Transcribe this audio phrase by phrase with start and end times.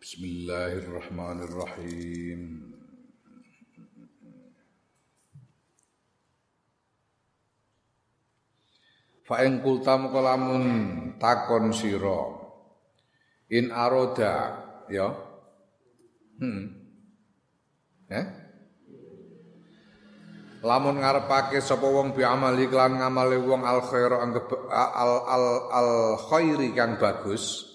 [0.00, 2.72] Bismillahirrahmanirrahim.
[9.28, 10.64] Fa ing kultam kalamun
[11.20, 12.32] takon sira
[13.52, 14.56] in aroda
[14.88, 15.12] ya.
[16.40, 16.64] Hmm.
[18.08, 18.24] Eh?
[20.64, 24.32] Lamun ngarepake sapa wong bi amali kelan ngamale wong al khair al
[25.28, 27.69] al al khairi kang bagus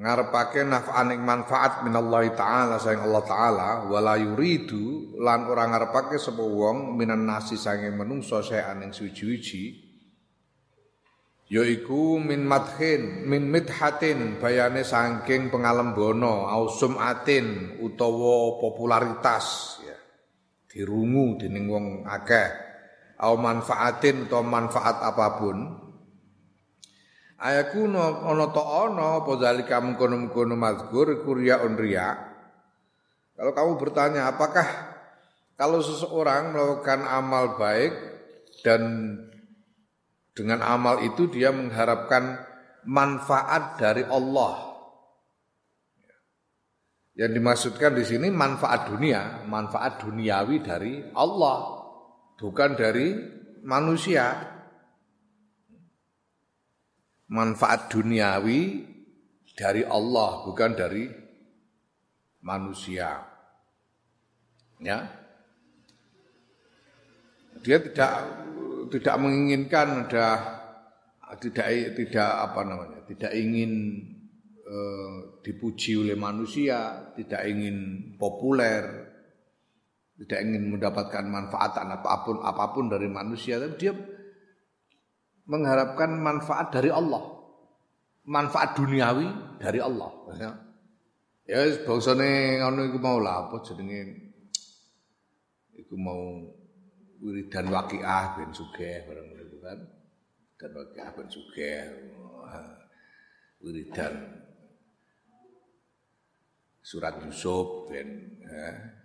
[0.00, 6.96] ngarepake naf'aning manfaat minallahi taala sayang Allah taala wala yuridu lan ora ngarepake sapa wong
[6.96, 9.90] minan nasi sange menungso saean ing suci-suci
[11.52, 19.98] yaiku min madhin min midhatin bayane saking pengalembono au sumatin utawa popularitas ya.
[20.70, 22.48] Dirungu dening wong akeh
[23.20, 25.89] au manfaatin utawa manfaat apa pun
[27.40, 32.12] Ayakuno ono to ono apa zalika mengkono-mengkono mazkur iku riyaun riya.
[33.32, 34.68] Kalau kamu bertanya apakah
[35.56, 37.96] kalau seseorang melakukan amal baik
[38.60, 39.16] dan
[40.36, 42.44] dengan amal itu dia mengharapkan
[42.84, 44.68] manfaat dari Allah.
[47.16, 51.88] Yang dimaksudkan di sini manfaat dunia, manfaat duniawi dari Allah,
[52.36, 53.16] bukan dari
[53.64, 54.59] manusia
[57.30, 58.90] manfaat duniawi
[59.54, 61.06] dari Allah bukan dari
[62.42, 63.22] manusia.
[64.82, 64.98] Ya.
[67.60, 68.12] Dia tidak
[68.90, 70.28] tidak menginginkan ada
[71.38, 73.72] tidak tidak apa namanya, tidak ingin
[74.66, 77.76] eh, dipuji oleh manusia, tidak ingin
[78.18, 78.82] populer,
[80.18, 83.92] tidak ingin mendapatkan manfaat apa pun apa pun dari manusia, tapi dia
[85.46, 87.40] mengharapkan manfaat dari Allah.
[88.26, 90.10] Manfaat duniawi dari Allah.
[90.36, 90.50] Ya,
[91.48, 94.32] ya bangsane ngono iku mau lah apa jenenge
[95.74, 96.46] iku mau
[97.20, 99.78] wiridan waqiah ben sugih bareng itu kan.
[100.60, 101.80] Dan waqiah ben sugih.
[103.60, 104.14] Wiridan
[106.80, 109.00] surat Yusuf ben ya.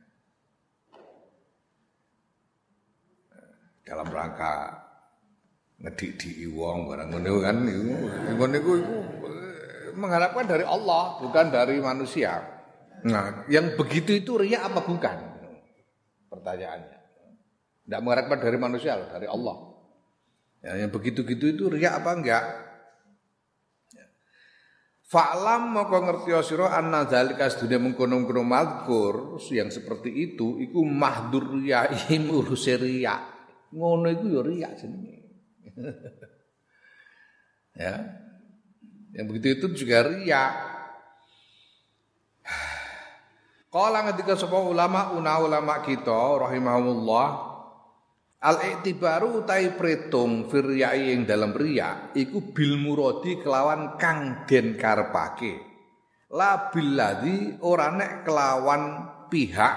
[3.85, 4.84] dalam rangka
[5.85, 7.81] ngediki wong barang ngono kan iku
[8.33, 8.73] ngono iku
[9.95, 12.41] mengharapkan dari Allah bukan dari manusia.
[13.05, 15.17] Nah, yang begitu itu riya apa bukan?
[16.25, 16.99] Pertanyaannya.
[17.85, 19.55] Tidak mengharapkan dari manusia loh, dari Allah.
[20.65, 22.43] Ya, yang begitu-gitu itu riya apa enggak?
[23.93, 24.05] Ya.
[25.05, 32.25] Fa'lam maka ngerti sira anna zalika sedunia mengkono-kono madkur yang seperti itu iku mahdur riyaim
[32.33, 33.21] urus riya.
[33.69, 35.24] Ngono iku ya riya jenenge.
[37.79, 37.95] ya.
[39.15, 40.43] Yang begitu itu juga ria.
[43.71, 47.27] Kala ketika sapa ulama una ulama kita rahimahumullah
[48.43, 55.63] al i'tibaru utai pretung firyai yang dalam ria iku bil muradi kelawan kang den karepake.
[56.35, 58.83] La billadzi ora nek kelawan
[59.31, 59.75] pihak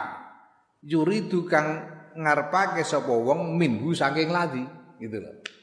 [0.82, 1.86] yuridu kang
[2.18, 4.66] ngarepake sapa wong minhu saking ladi
[4.98, 5.57] gitu loh.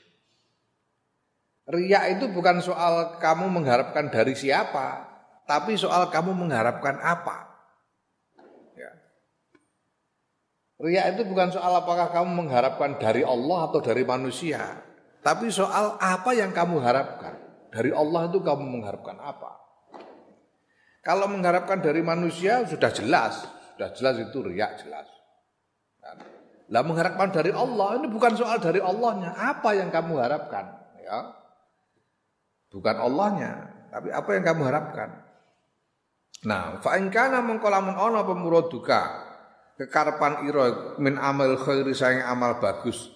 [1.65, 5.01] Riak itu bukan soal kamu mengharapkan dari siapa,
[5.49, 7.49] tapi soal kamu mengharapkan apa.
[8.77, 8.93] Ya.
[10.77, 14.61] Riak itu bukan soal apakah kamu mengharapkan dari Allah atau dari manusia,
[15.25, 17.33] tapi soal apa yang kamu harapkan.
[17.73, 19.57] Dari Allah itu kamu mengharapkan apa?
[21.01, 23.41] Kalau mengharapkan dari manusia sudah jelas,
[23.73, 25.09] sudah jelas itu riak jelas.
[26.69, 30.65] Lah mengharapkan dari Allah ini bukan soal dari Allahnya, apa yang kamu harapkan,
[31.01, 31.44] ya.
[32.75, 35.09] Bukan Allahnya, tapi apa yang kamu harapkan.
[36.43, 38.19] Nah, fa in kana mengko lamun ana
[39.75, 43.11] kekarepan ira min amal khairi sayang amal bagus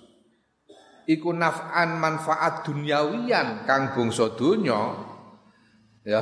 [1.07, 4.99] iku naf'an manfaat duniawian kang bangsa donya
[6.03, 6.21] ya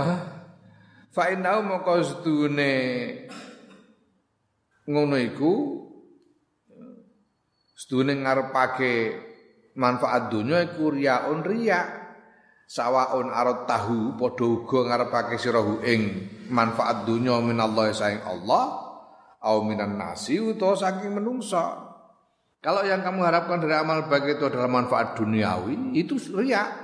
[1.10, 2.74] fa innahu mongko sedune
[4.86, 5.54] ngono iku
[7.74, 8.94] sedune ngarepake
[9.74, 11.97] manfaat dunia iku riyaun riya
[12.68, 18.84] sawaun arot tahu padha uga ngarepake sira ing manfaat dunya minallahi saing Allah
[19.40, 21.88] au minan nasi utawa saking menungsa.
[22.60, 26.84] Kalau yang kamu harapkan dari amal baik itu adalah manfaat duniawi itu riya.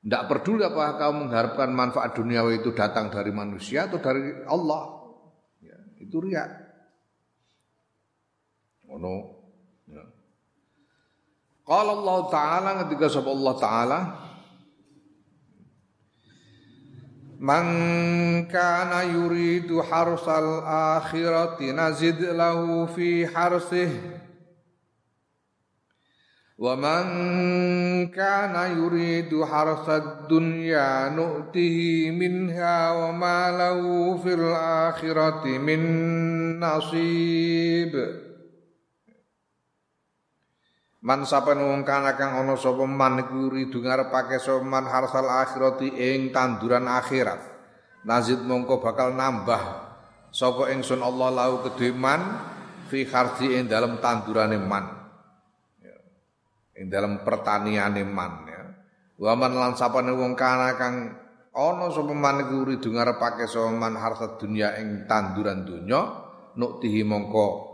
[0.00, 5.12] Tidak peduli apakah kamu mengharapkan manfaat duniawi itu datang dari manusia atau dari Allah.
[5.60, 6.46] Ya, itu riya.
[8.86, 9.35] Oh no
[11.66, 14.00] Qala Allah Ta'ala ketika sapa Allah Ta'ala
[17.42, 17.66] Man
[18.46, 23.90] kana yuridu harsal akhirati nazid lahu fi harsih
[26.56, 35.82] Wa man kana yuridu harsad dunya nu'tihi minha wa ma lahu fil akhirati min
[36.56, 38.25] nasib
[41.06, 46.34] Man sapen wong kana kang ana sapa man iku ridu ngarepake man harsal akhirati ing
[46.34, 47.38] tanduran akhirat.
[48.02, 49.62] Nazid mongko bakal nambah
[50.34, 52.18] sapa ingsun Allah lau kedhe man
[52.90, 54.82] fi kharji ing dalam tandurane man.
[55.78, 55.94] Ya.
[56.82, 58.62] Ing dalam pertaniane man ya.
[59.22, 61.14] Wa man lan sapane wong kana kang
[61.54, 66.02] ana sapa man iku ridu ngarepake sapa man harta dunya ing tanduran dunya
[66.58, 67.65] nuktihi mongko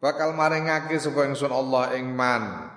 [0.00, 2.72] bakal maringake sapa ingsun Allah ing man.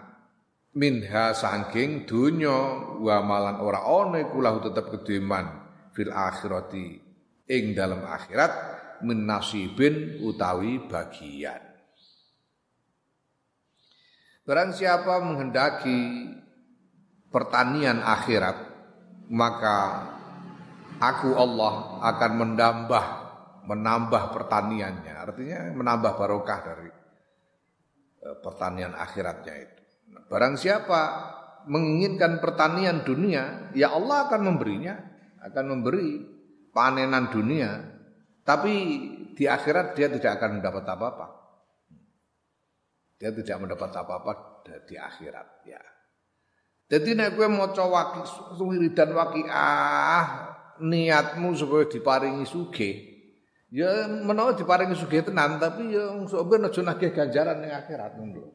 [0.74, 2.58] Minha saking dunya
[2.98, 4.90] wa malan ora ana iku lahu tetep
[5.94, 6.98] fil akhirati
[7.46, 8.52] ing dalam akhirat
[9.06, 11.62] min nasibin utawi bagian.
[14.44, 16.26] Barang siapa menghendaki
[17.30, 18.58] pertanian akhirat
[19.30, 20.10] maka
[20.98, 23.06] aku Allah akan menambah
[23.70, 25.16] menambah pertaniannya.
[25.22, 27.03] Artinya menambah barokah dari
[28.42, 29.82] pertanian akhiratnya itu.
[30.16, 31.02] Nah, barang siapa
[31.68, 34.96] menginginkan pertanian dunia, ya Allah akan memberinya,
[35.44, 36.24] akan memberi
[36.72, 37.72] panenan dunia,
[38.44, 38.74] tapi
[39.34, 41.28] di akhirat dia tidak akan mendapat apa-apa.
[43.20, 44.32] Dia tidak mendapat apa-apa
[44.88, 45.82] di akhirat ya.
[46.92, 48.22] Jadi nek kowe maca waki
[48.60, 50.26] wiridan waqiah
[50.84, 53.13] niatmu supaya diparingi sugih,
[53.74, 58.46] Ya menawa diparingi sugih tenan tapi ya sok ben aja nagih ganjaran ning akhirat ngono.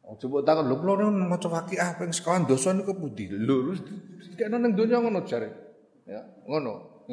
[0.00, 3.28] Oh coba takon lho kula maca waqiah ping sekawan dosa niku pundi?
[3.28, 3.76] Lho
[4.40, 5.52] kene ning donya ngono jare.
[6.08, 7.04] Ya, ngono.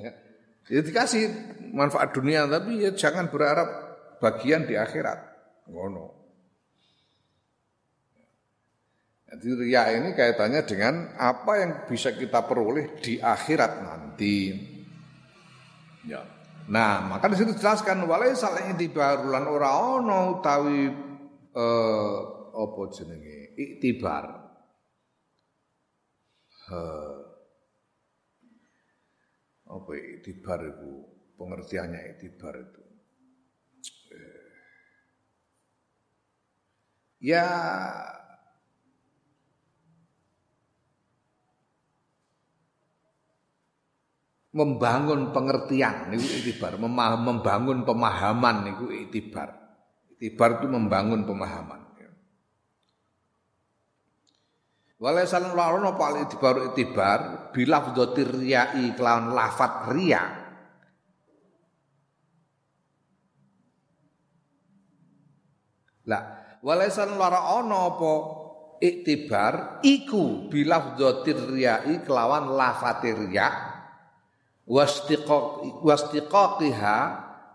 [0.71, 1.27] Ya dikasih
[1.75, 3.67] manfaat dunia tapi ya jangan berharap
[4.23, 5.19] bagian di akhirat.
[5.67, 6.15] Ngono.
[9.35, 14.35] Jadi ria ini kaitannya dengan apa yang bisa kita peroleh di akhirat nanti.
[16.07, 16.38] Ya.
[16.69, 20.85] Nah, maka di situ jelaskan walai saling itibarulan ora ono utawi
[21.49, 22.17] eh
[22.53, 23.57] apa jenenge?
[23.57, 24.25] Iktibar.
[26.69, 27.19] Eh,
[29.65, 30.93] apa iktibar itu?
[31.39, 32.83] Pengertiannya iktibar itu.
[34.13, 34.53] Eh,
[37.23, 37.47] ya
[44.49, 49.53] membangun pengertian niku itibar, membangun pemahaman niku itibar.
[50.19, 51.79] Itibar itu membangun pemahaman.
[54.99, 57.19] Walaisan larono pal itibar itibar
[57.55, 60.23] bilaf dotir riyai kelawan lafat ria.
[66.03, 66.23] Lah,
[66.59, 68.13] walaisan larono apa
[68.83, 73.68] iktibar iku bilaf dotir riyai kelawan lafat ria
[75.83, 76.97] wastiqaqiha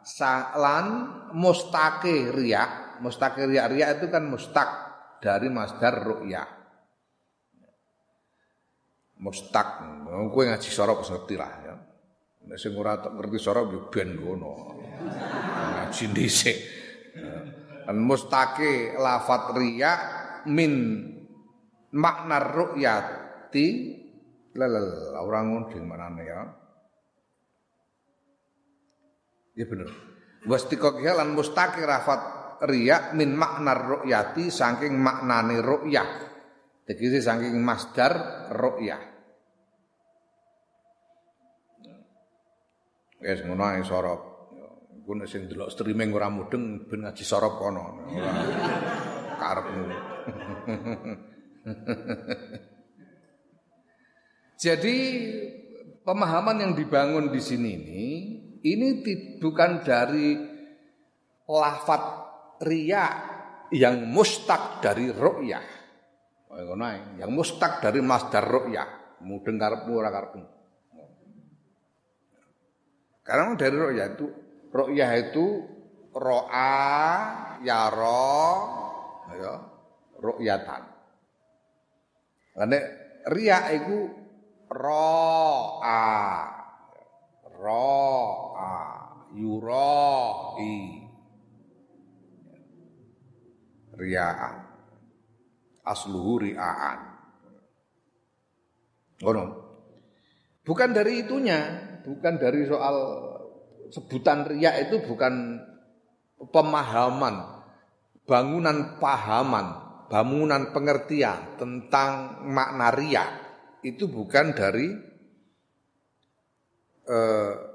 [0.05, 0.87] salan
[1.33, 4.69] mustaqi riya mustaqi riya riya itu kan mustaq
[5.23, 6.45] dari masdar ru'ya.
[9.25, 9.69] Mustaq.
[10.05, 11.75] Kowe ngaji sorop ngerti lah ya.
[12.45, 14.77] Nek sing ora ngerti sorop yo ben ngono.
[15.81, 16.59] Ngaji dhisik.
[17.89, 19.93] Kan mustaqi lafat riya
[20.53, 20.73] min
[21.97, 23.67] makna ru'yati.
[24.55, 26.47] Lelel orang ngunding manane ya
[29.55, 29.91] Ya bener.
[30.45, 32.21] Wastiqoqiyah lan mustaqi rafat
[32.67, 36.09] riya min makna ru'yati saking maknane ru'yah.
[36.85, 38.13] Jadi saking masdar
[38.53, 39.03] ru'yah.
[43.25, 44.21] Wis ngono ae sorop.
[45.05, 48.05] Ku nek sing delok streaming ora mudeng ben ngaji sorop kono.
[49.41, 49.85] Karepmu.
[54.65, 54.97] Jadi
[56.05, 58.05] pemahaman yang dibangun di sini ini
[58.65, 59.05] ini
[59.37, 60.41] bukan dari
[61.45, 62.03] lafat
[62.65, 63.07] ria
[63.69, 65.67] yang mustak dari ru'yah.
[67.21, 69.21] Yang mustak dari masdar ru'yah.
[69.25, 70.09] Mudeng karepmu ora.
[73.25, 74.27] Karena dari ru'yah itu
[74.73, 75.47] ru'yah itu
[76.17, 76.73] ro'a
[77.61, 78.49] yaro
[79.35, 79.55] ya
[80.21, 80.83] ru'yatan.
[82.55, 82.79] Karena
[83.29, 83.99] ria itu
[84.71, 86.05] ro'a
[87.45, 88.44] ra'a
[89.35, 91.05] yura'i
[93.99, 94.57] ria'an.
[95.85, 96.99] Asluhu ria'an.
[99.21, 99.45] Ngono.
[100.65, 101.61] Bukan dari itunya,
[102.09, 102.97] bukan dari soal
[103.93, 105.61] sebutan riya itu bukan
[106.49, 107.61] pemahaman,
[108.25, 109.67] bangunan pahaman,
[110.09, 113.25] bangunan pengertian tentang makna riya.
[113.85, 114.89] Itu bukan dari
[117.05, 117.74] eh,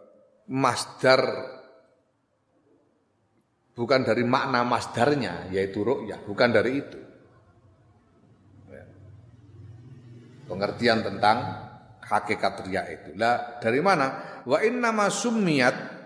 [0.50, 1.22] masdar
[3.78, 7.00] bukan dari makna masdarnya yaitu ru'yah, bukan dari itu.
[8.68, 8.84] Ya.
[10.50, 11.38] Pengertian tentang
[12.04, 13.14] hakikat riya itu.
[13.16, 14.42] Lah dari mana?
[14.44, 16.00] Wa inna ma summiyat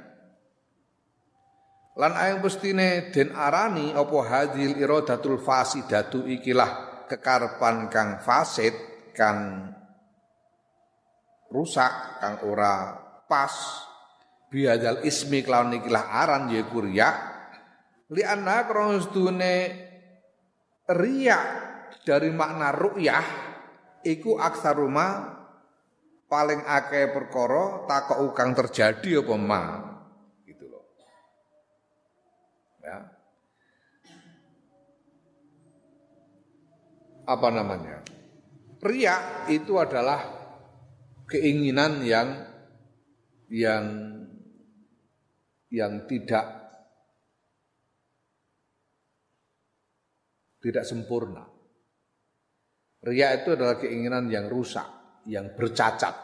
[1.93, 8.73] Lan ayang pestine den arani apa hadil iradatul fasidatu ikilah kekarepan kang fasid
[9.13, 9.69] kang
[11.53, 12.97] rusak kang ora
[13.29, 13.53] pas
[14.53, 17.10] biadal ismi kelawan ikilah aran yaiku riya
[18.13, 19.57] li anna krona
[20.93, 21.39] riya
[22.05, 23.27] dari makna ru'yah
[24.05, 25.33] iku aksaruma
[26.29, 29.62] paling akeh perkara takok kang terjadi apa ma
[32.83, 32.98] ya.
[37.24, 38.03] Apa namanya?
[38.83, 40.19] Ria itu adalah
[41.31, 42.36] keinginan yang
[43.48, 44.02] yang
[45.74, 46.46] yang tidak
[50.62, 51.50] tidak sempurna.
[53.03, 54.88] Ria itu adalah keinginan yang rusak,
[55.27, 56.15] yang bercacat.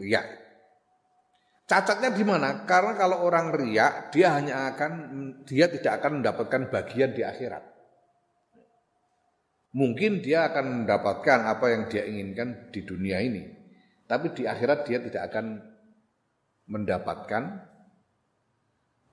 [0.00, 0.22] Ria
[1.72, 2.68] Cacatnya di mana?
[2.68, 4.92] Karena kalau orang riak, dia hanya akan
[5.48, 7.64] dia tidak akan mendapatkan bagian di akhirat.
[9.72, 13.48] Mungkin dia akan mendapatkan apa yang dia inginkan di dunia ini,
[14.04, 15.64] tapi di akhirat dia tidak akan
[16.68, 17.71] mendapatkan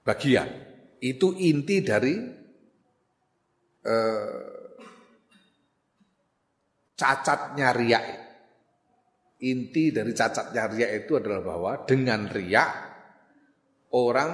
[0.10, 0.50] bagian.
[0.98, 2.18] Itu inti dari
[3.86, 4.42] eh,
[6.98, 8.30] cacatnya riak
[9.40, 12.66] inti dari cacatnya ria itu adalah bahwa dengan ria
[13.96, 14.32] orang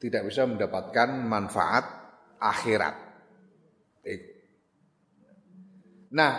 [0.00, 1.84] tidak bisa mendapatkan manfaat
[2.40, 2.96] akhirat.
[6.14, 6.32] Nah,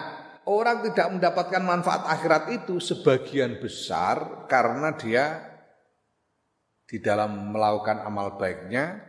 [0.49, 5.25] orang tidak mendapatkan manfaat akhirat itu sebagian besar karena dia
[6.85, 9.01] di dalam melakukan amal baiknya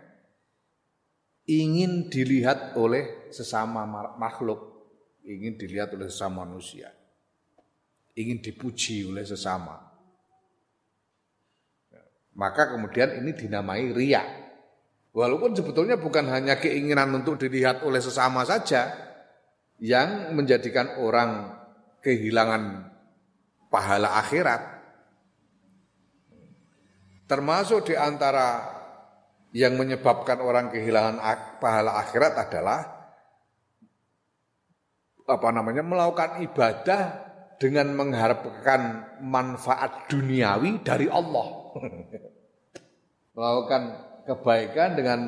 [1.47, 3.85] ingin dilihat oleh sesama
[4.17, 4.89] makhluk,
[5.23, 6.91] ingin dilihat oleh sesama manusia
[8.17, 9.77] ingin dipuji oleh sesama.
[12.37, 14.25] Maka kemudian ini dinamai ria.
[15.17, 18.93] Walaupun sebetulnya bukan hanya keinginan untuk dilihat oleh sesama saja
[19.81, 21.57] yang menjadikan orang
[22.05, 22.93] kehilangan
[23.73, 24.76] pahala akhirat.
[27.27, 28.63] Termasuk di antara
[29.51, 31.19] yang menyebabkan orang kehilangan
[31.59, 32.81] pahala akhirat adalah
[35.27, 37.03] apa namanya melakukan ibadah
[37.59, 41.47] dengan mengharapkan manfaat duniawi dari Allah.
[43.37, 43.83] Melakukan
[44.25, 45.21] kebaikan dengan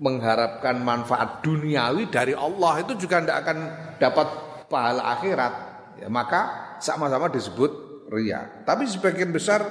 [0.00, 3.58] mengharapkan manfaat duniawi dari Allah itu juga tidak akan
[4.00, 4.28] dapat
[4.72, 5.54] pahala akhirat.
[6.00, 6.40] Ya, maka
[6.80, 7.70] sama-sama disebut
[8.12, 8.64] ria.
[8.64, 9.64] Tapi sebagian besar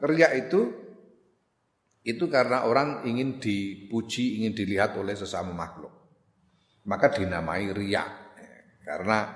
[0.00, 0.85] ria itu
[2.06, 5.90] itu karena orang ingin dipuji, ingin dilihat oleh sesama makhluk.
[6.86, 8.06] Maka dinamai ria.
[8.86, 9.26] Karena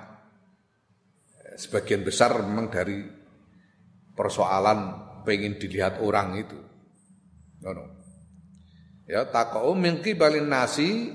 [1.59, 3.03] sebagian besar memang dari
[4.15, 4.79] persoalan
[5.27, 6.55] pengen dilihat orang itu.
[7.59, 7.85] No, no.
[9.03, 11.11] Ya takau mingki balin nasi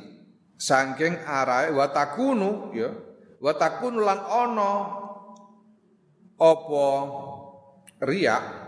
[0.61, 2.93] sangking arai watakunu ya
[3.41, 4.73] watakunu lan ono
[6.37, 6.89] opo
[8.05, 8.66] ria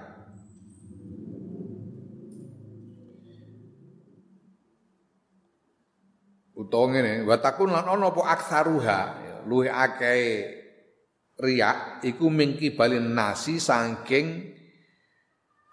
[6.69, 10.53] utawa ngene watakun lan ono opo aksaruha ya, luwih akeh
[11.41, 14.53] riak iku mingki balin nasi sangking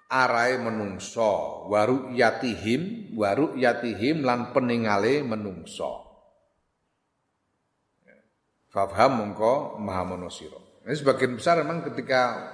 [0.08, 6.06] arai menungso waru yatihim waru yatihim lan peningale menungso
[8.76, 10.84] Fafham mongko maha monosiro.
[10.84, 12.52] Ini sebagian besar memang ketika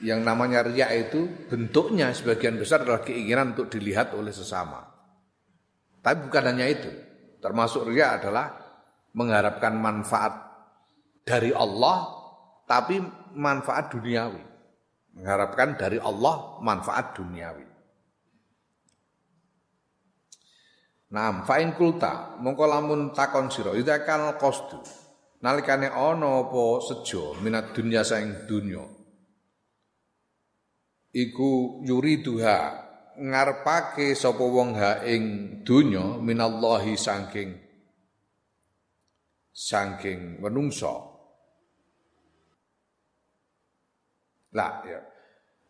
[0.00, 4.89] yang namanya riak itu bentuknya sebagian besar adalah keinginan untuk dilihat oleh sesama.
[6.00, 6.88] Tapi bukan hanya itu.
[7.40, 8.52] Termasuk riak adalah
[9.16, 10.32] mengharapkan manfaat
[11.24, 12.08] dari Allah
[12.64, 13.00] tapi
[13.36, 14.42] manfaat duniawi.
[15.16, 17.66] Mengharapkan dari Allah manfaat duniawi.
[21.10, 24.78] Nah, fa'in kulta mongko lamun takon sira ida kan qasdu
[25.40, 28.84] nalikane ana apa sejo minat dunya saing dunya
[31.10, 32.58] iku yuriduha
[33.18, 35.22] ngarepake sapa wong ha ing
[35.66, 37.50] donya minallahi saking
[39.50, 41.10] saking menungso
[44.54, 45.00] lah ya.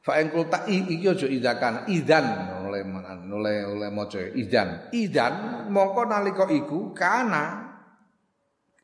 [0.00, 2.24] Fa ing kulta iki aja idakan idan
[2.64, 2.80] oleh
[3.28, 4.88] oleh oleh maca idan.
[4.96, 7.68] Idan mongko nalika iku kana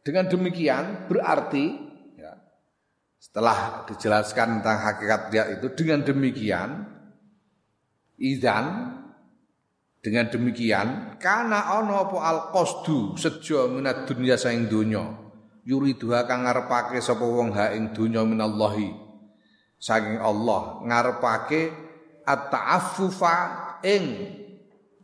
[0.05, 1.67] dengan demikian berarti
[2.21, 2.37] ya,
[3.17, 6.71] setelah dijelaskan tentang hakikat dia itu dengan demikian
[8.21, 8.97] idan.
[10.07, 15.03] Dengan demikian kana ana apa al qasdu sejo minat dunya saing donya?
[15.67, 18.95] Yuriduha kang ngarepake sapa wong ha ing donya minallahi.
[19.83, 21.75] Saking Allah ngarepake
[22.23, 23.35] at-ta'affufa
[23.83, 24.05] ing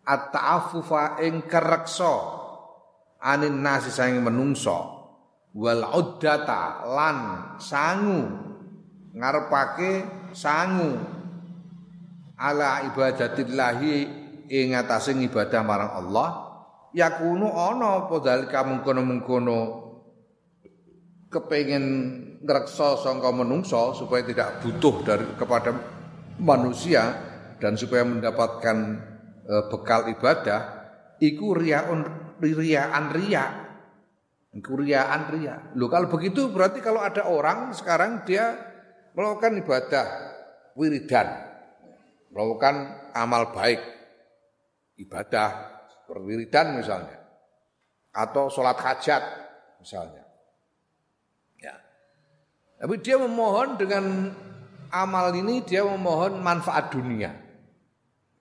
[0.06, 2.14] at-ta'affufa ing kereksa
[3.18, 4.78] anin nasi saking menungso
[5.50, 7.18] wal uddata lan
[7.58, 8.22] sangu.
[9.18, 9.90] Ngarepake
[10.30, 11.11] sangu
[12.42, 13.94] ala ibadatillahi
[14.50, 16.28] ing atase ibadah marang Allah
[16.90, 19.60] yakunu ana apa dalika mengkono-mengkono.
[21.32, 21.84] Kepengen
[22.44, 25.72] ngreksa sangka menungso supaya tidak butuh dari kepada
[26.36, 27.08] manusia
[27.56, 28.76] dan supaya mendapatkan
[29.40, 30.60] e, bekal ibadah
[31.24, 32.04] iku riyaun
[32.36, 33.46] riyaan riya.
[34.52, 35.72] Iku riyaan riya.
[35.72, 38.52] Lho kalau begitu berarti kalau ada orang sekarang dia
[39.16, 40.06] melakukan ibadah
[40.76, 41.51] wiridan
[42.32, 42.74] melakukan
[43.12, 43.78] amal baik
[44.98, 47.20] ibadah seperti wiridan misalnya
[48.12, 49.22] atau sholat hajat
[49.78, 50.22] misalnya.
[52.82, 54.34] Tapi dia memohon dengan
[54.90, 57.30] amal ini dia memohon manfaat dunia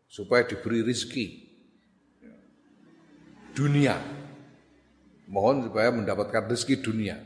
[0.09, 1.45] supaya diberi rizki.
[3.53, 3.93] Dunia.
[5.29, 7.21] Mohon supaya mendapatkan rezeki dunia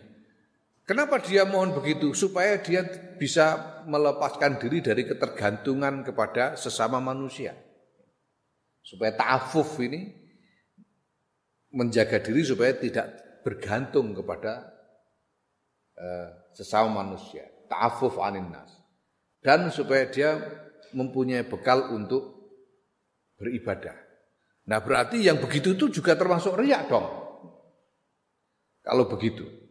[0.86, 2.86] kenapa dia mohon begitu supaya dia
[3.20, 7.58] bisa melepaskan diri dari ketergantungan kepada sesama manusia
[8.86, 10.14] supaya ta'afuf ini
[11.74, 14.70] menjaga diri supaya tidak bergantung kepada
[15.98, 18.72] uh, sesama manusia, ta'afuf anin nas.
[19.42, 20.38] Dan supaya dia
[20.96, 22.50] mempunyai bekal untuk
[23.38, 23.94] beribadah.
[24.66, 27.06] Nah berarti yang begitu itu juga termasuk riak dong.
[28.82, 29.65] Kalau begitu.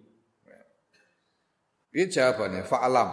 [1.95, 3.11] Ini jawabannya, fa'alam,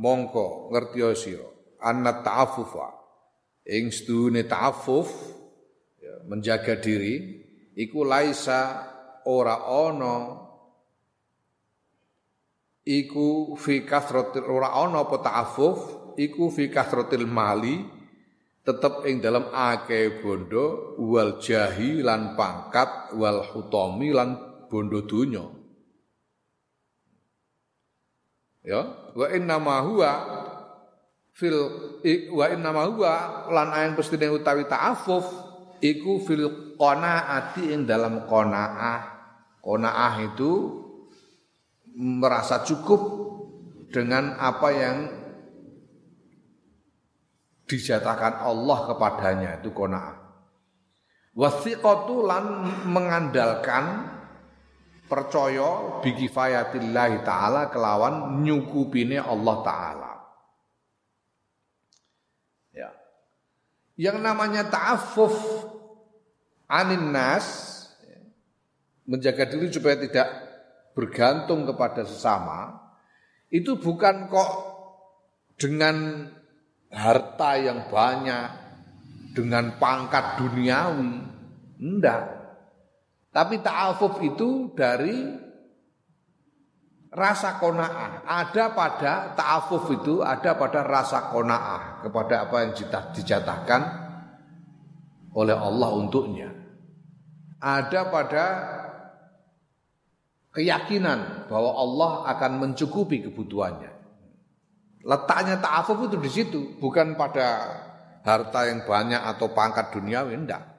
[0.00, 2.88] mongko, ngerti siro, anna ta'afufa,
[3.68, 5.12] ing stune ta'afuf,
[6.00, 7.44] ya, menjaga diri,
[7.76, 8.88] iku laisa
[9.26, 10.16] ora ono
[12.84, 15.78] iku fi kasratil ora ana apa ta'affuf
[16.20, 17.80] iku fi kasratil mali
[18.64, 24.36] tetep ing dalam akeh bondo wal jahi lan pangkat wal hutami lan
[24.68, 25.44] bondo donya
[28.64, 30.12] ya wa inna ma huwa
[31.36, 31.56] fil
[32.32, 33.12] wa inna ma huwa
[33.52, 35.28] lan ayen pestine utawi ta'affuf
[35.84, 39.00] iku fil qanaati ing dalam qanaah
[39.60, 40.52] qanaah itu
[41.94, 43.00] merasa cukup
[43.94, 44.96] dengan apa yang
[47.64, 50.16] dijatakan Allah kepadanya itu qanaah.
[51.34, 52.44] Wasiqatu lan
[52.86, 54.13] mengandalkan
[55.14, 60.12] percaya bi kifayatillahi taala kelawan nyukupine Allah taala.
[62.74, 62.90] Ya.
[63.94, 65.38] Yang namanya ta'affuf
[66.66, 67.46] anin nas
[68.02, 68.18] ya,
[69.06, 70.26] menjaga diri supaya tidak
[70.98, 72.82] bergantung kepada sesama
[73.54, 74.52] itu bukan kok
[75.54, 76.26] dengan
[76.90, 78.50] harta yang banyak,
[79.30, 81.14] dengan pangkat duniawi.
[81.78, 82.33] Enggak.
[83.34, 85.34] Tapi ta'afuf itu dari
[87.10, 88.22] rasa kona'ah.
[88.22, 92.72] Ada pada ta'afuf itu ada pada rasa kona'ah kepada apa yang
[93.10, 93.82] dijatahkan
[95.34, 96.54] oleh Allah untuknya.
[97.58, 98.44] Ada pada
[100.54, 103.90] keyakinan bahwa Allah akan mencukupi kebutuhannya.
[105.02, 107.66] Letaknya ta'afuf itu di situ, bukan pada
[108.22, 110.73] harta yang banyak atau pangkat duniawi, enggak.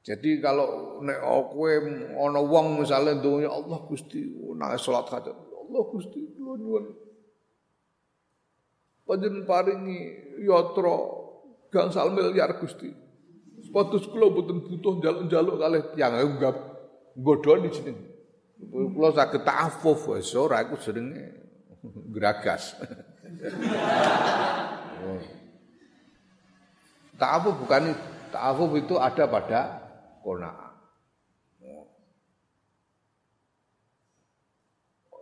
[0.00, 1.20] Jadi kalau nek
[1.52, 1.72] kowe
[2.16, 6.84] ana wong misale dunya Allah Gusti nek salat hajat Allah Gusti kula nyuwun.
[9.04, 10.00] Panjenengan paringi
[10.40, 10.96] yatra
[11.68, 12.90] gangsal miliar Gusti.
[13.60, 16.16] Supados kula mboten butuh njaluk-njaluk kalih tiyang.
[16.16, 16.56] Enggak
[17.14, 18.00] godhoni jeneng.
[18.72, 21.44] Kula saged ta'affuf wis ora iku jenenge
[22.08, 22.72] geragas.
[27.20, 27.92] Ta'affuf bukan
[28.32, 29.79] ta'affuf itu ada pada
[30.20, 30.70] qanaah.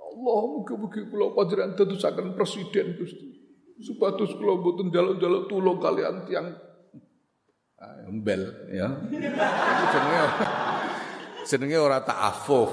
[0.08, 3.28] Allah mugi-mugi kula panjenengan dadosaken presiden Gusti.
[3.78, 6.50] Supados kula mboten njaluk-njaluk tulung kalian tiang
[8.11, 8.42] embel
[8.74, 8.88] ya.
[9.06, 10.22] Itu jenenge
[11.46, 12.72] jenenge ora ta'affuf.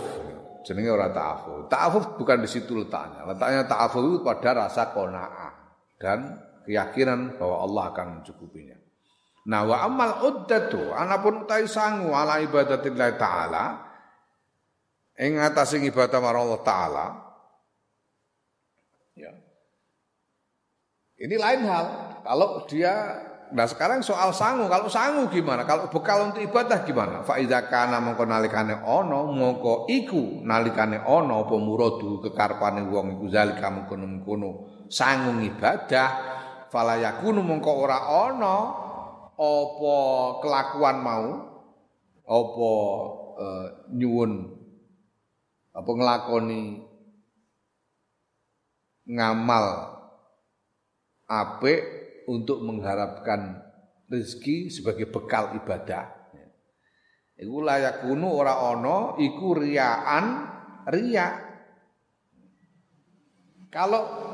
[0.65, 1.69] jenenge ora ta'afuf.
[1.69, 3.29] Ta'afuf bukan di situ letaknya.
[3.29, 5.53] Letaknya ta'afuf itu pada rasa qanaah
[6.01, 8.84] dan keyakinan bahwa Allah akan mencukupinya.
[9.45, 13.65] Nah wa amal uddatu anapun utai sangu ala ibadatillah taala
[15.21, 17.05] ing atase ibadah marang Allah taala
[19.13, 19.31] ya.
[21.21, 21.85] Ini lain hal.
[22.25, 22.93] Kalau dia
[23.55, 25.69] Nah sekarang soal sangu, kalau sangu gimana?
[25.69, 27.21] Kalau bekal untuk ibadah gimana?
[27.21, 33.69] Faiza kana mongko nalikane ono, mongko iku nalikane ono apa muradu kekarepane wong iku zalika
[33.69, 34.49] mengkono-mengkono
[34.89, 36.09] sangu ibadah
[36.73, 38.84] fala yakunu mongko ora ono
[39.35, 39.95] apa
[40.39, 41.27] kelakuan mau
[42.25, 42.71] apa
[43.35, 44.55] uh, nyuwun
[45.75, 46.81] apa nglakoni
[49.05, 49.65] ngamal
[51.27, 51.81] apik
[52.25, 53.61] untuk mengharapkan
[54.09, 56.09] rezeki sebagai bekal ibadah.
[57.35, 60.25] Iku layak kuno ora ono, iku riaan
[60.87, 61.27] ria.
[63.67, 64.31] Kalau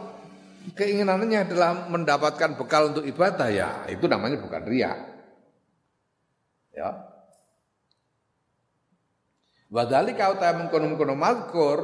[0.77, 4.93] keinginannya adalah mendapatkan bekal untuk ibadah ya, itu namanya bukan ria.
[6.71, 6.89] Ya.
[9.71, 11.79] Wadali kau tak mengkono-mengkono mazkur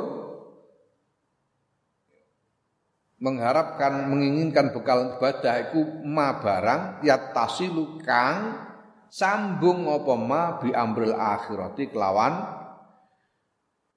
[3.18, 7.02] mengharapkan menginginkan bekal ibadah iku ma barang
[7.34, 8.68] tasilu kang
[9.10, 12.46] sambung apa ma bi amril akhirati kelawan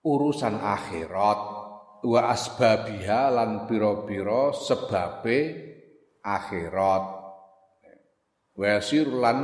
[0.00, 1.59] urusan akhirat
[2.04, 5.38] wa asbabiha lan pira-pira sebabe
[6.24, 7.04] akhirat
[8.56, 8.78] wa
[9.20, 9.38] lan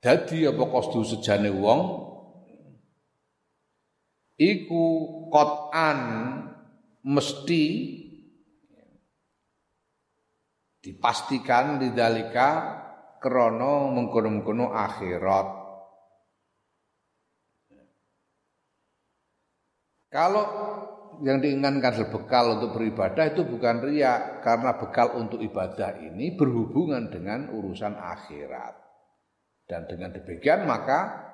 [0.00, 1.80] dadi apa kostu sejane wong
[4.36, 4.84] iku
[5.32, 5.98] qatan
[7.04, 7.64] mesti
[10.84, 12.48] dipastikan dalika
[13.16, 15.48] krono mengkono-mengkono akhirat.
[20.12, 20.44] Kalau
[21.22, 27.54] yang diinginkan bekal untuk beribadah itu bukan ria karena bekal untuk ibadah ini berhubungan dengan
[27.54, 28.74] urusan akhirat.
[29.64, 31.30] Dan dengan demikian maka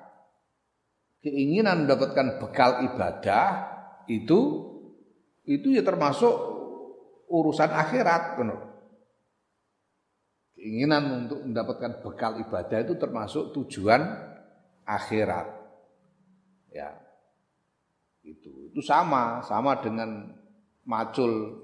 [1.25, 3.45] keinginan mendapatkan bekal ibadah
[4.05, 4.69] itu
[5.49, 6.31] itu ya termasuk
[7.31, 8.61] urusan akhirat benar.
[10.53, 14.05] Keinginan untuk mendapatkan bekal ibadah itu termasuk tujuan
[14.85, 15.47] akhirat.
[16.69, 17.00] Ya.
[18.71, 20.31] Itu sama, sama dengan
[20.87, 21.59] macul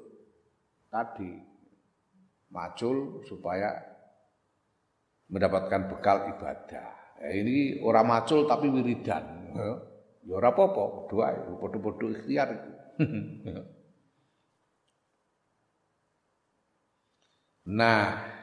[0.91, 1.39] tadi.
[2.51, 3.71] Macul supaya
[5.31, 6.91] mendapatkan bekal ibadah.
[7.23, 9.23] Ya, ini orang macul tapi wiridan.
[9.55, 9.79] Ya,
[10.27, 11.31] ya ora apa-apa, doa
[11.63, 12.71] padha-padha ikhtiar itu.
[17.79, 18.36] nah,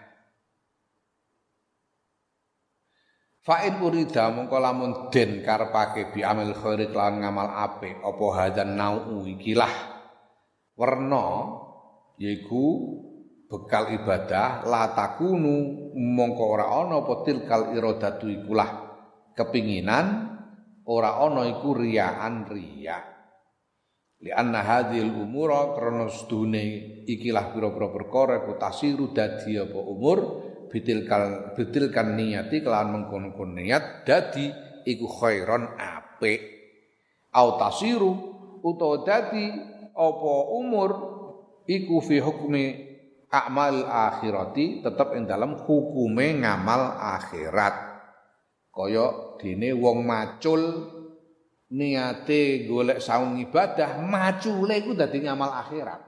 [3.45, 9.21] Fa'in urida mongko lamun den karepake bi amil khairi lan ngamal apik apa hadzan nau
[9.21, 9.69] ikilah
[10.81, 11.53] werna
[12.17, 12.65] yaiku
[13.45, 18.71] bekal ibadah la takunu mongko ora ana apa tilkal iradatu ikulah
[19.37, 20.07] kepinginan
[20.89, 22.97] ora ana iku riyaan riya.
[24.25, 30.19] Li anna hadhil umura krana sedune ikilah pira-pira perkara ku tasiru dadi apa umur
[30.75, 34.51] bitilkal bitilkan niyati kelawan mengkon niat dadi
[34.83, 36.43] iku khairon apik.
[37.31, 38.11] Au tasiru
[38.59, 39.55] utawa dadi
[39.95, 40.91] apa umur
[41.71, 42.65] iku fi hukmi
[43.31, 47.95] amal akhirati tetap ing dalam hukume ngamal akhirat.
[48.75, 50.63] Kaya dene wong macul
[51.71, 56.03] niate golek saung ibadah macule iku dadi ngamal akhirat.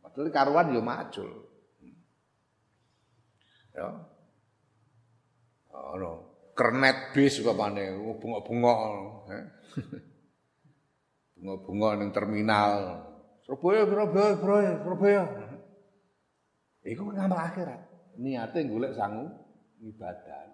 [0.00, 1.51] Padahal karuan yo macul
[3.72, 3.88] Ya.
[5.72, 6.12] Ono
[6.52, 8.74] kernet bis upamane bunga-bunga
[11.36, 12.72] bunga-bunga ning terminal.
[13.42, 15.22] Surabaya, Surabaya, Surabaya, Surabaya.
[16.86, 17.80] Iku ngamal akhirat.
[18.20, 19.26] Niate golek sangu
[19.80, 20.52] ibadah.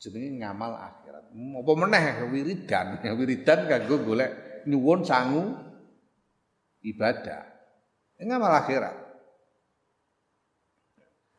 [0.00, 1.24] Jenenge ngamal akhirat.
[1.30, 4.30] Apa meneh wiridan, wiridan kanggo golek
[4.66, 5.54] nyuwun sangu
[6.82, 7.44] ibadah.
[8.18, 9.03] Ngamal akhirat.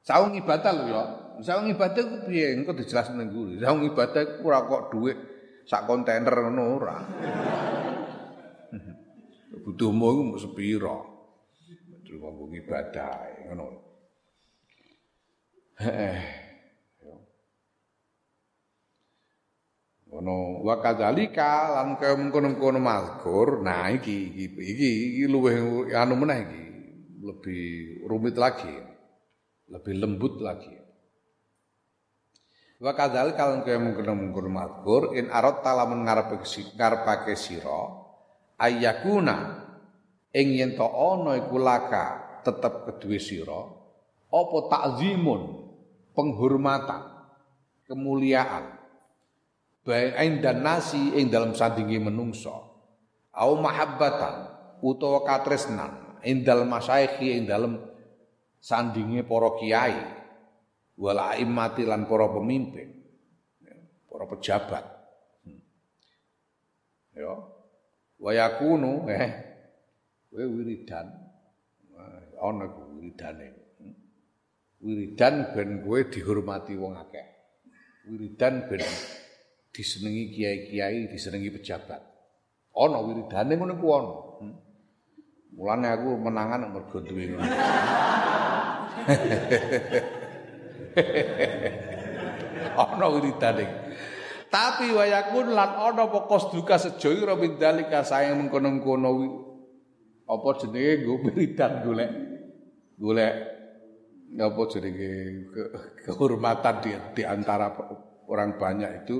[0.05, 1.03] Saung ibadah lho ya.
[1.41, 2.53] Saung ibadah ku piye?
[2.53, 3.57] Engko dijelasno ning guru.
[3.57, 5.17] Saung ibadah ku ora kok dhuwit
[5.65, 6.97] sak kontainer ngono ora.
[9.65, 10.97] Butuhmu iku mung sepira.
[12.05, 13.17] Terus wong ibadah
[13.49, 13.65] ngono.
[15.81, 16.45] Heeh.
[20.15, 23.65] Ono wa kadzalika lan mengkono-mengkono mazkur.
[23.65, 26.63] Nah iki iki iki, iki luwih anu meneh iki.
[27.25, 27.65] Lebih
[28.05, 28.94] rumit lagi
[29.69, 30.73] lebih lembut lagi.
[32.75, 38.03] Wa kadzal kalau kaya mungkin makur in arot talamun ngarepake ngarepake sira
[38.59, 39.63] ayakuna
[40.35, 43.63] ing yen to ana iku laka tetep kedue sira
[44.27, 45.71] apa takzimun
[46.11, 47.15] penghormatan
[47.87, 48.75] kemuliaan
[49.87, 52.75] baik dan nasi ing dalam sandingi menungso
[53.31, 54.51] au mahabbatan
[54.83, 57.94] utawa katresnan ing dalam masaikhi ing dalam
[58.65, 59.93] sandingi para kiai
[60.97, 62.89] wal aimmati lan para pemimpin
[64.09, 64.85] para pejabat.
[65.45, 65.61] Hmm.
[67.13, 67.33] ya.
[68.15, 69.27] Wayakunu eh
[70.31, 71.13] kowe wiridan.
[72.41, 73.47] Ana wiridane.
[73.77, 73.95] Hmm.
[74.81, 77.27] wiridan ben kowe dihormati wong akeh.
[78.09, 78.81] Wiridan ben
[79.69, 82.01] disenengi kiai-kiai disenengi pejabat.
[82.73, 84.55] Ana wiridane ngono ku ana hmm.
[85.53, 87.45] mulane aku menangan mergo duwe ngono
[92.75, 93.65] ana wiridane.
[94.49, 99.11] Tapi wayakun lan ana pokos duka sejoyo ira mindalika sayang mengkono-kono
[100.25, 101.03] apa jenenge?
[101.03, 102.11] Nggo wiridan golek
[102.95, 103.35] golek
[104.39, 105.11] apa jenenge?
[105.51, 105.63] Ke,
[106.07, 106.75] kehormatan
[107.11, 107.75] di, antara
[108.31, 109.19] orang banyak itu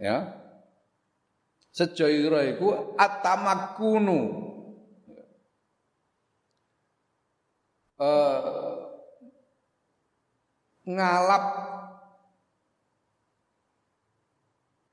[0.00, 0.40] ya.
[1.76, 4.20] Sejoyo iku atamakkunu
[8.00, 8.65] uh,
[10.86, 11.46] ngalap.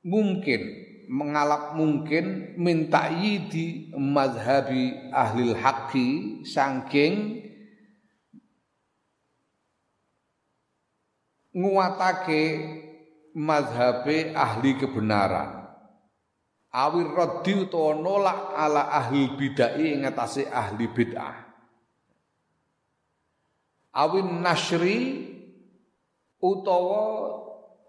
[0.04, 0.62] Mungkin
[1.08, 6.08] mengalap mungkin minta yidi mazhabi ahli haqqi
[6.44, 7.40] saking
[11.56, 12.44] nguatake
[13.32, 15.64] mazhabe ahli kebenaran.
[16.74, 20.10] Awir raddi utawa nolak ala ahli bid'ah ing
[20.50, 21.38] ahli bid'ah.
[23.94, 25.32] Awin nasri
[26.44, 27.04] utawa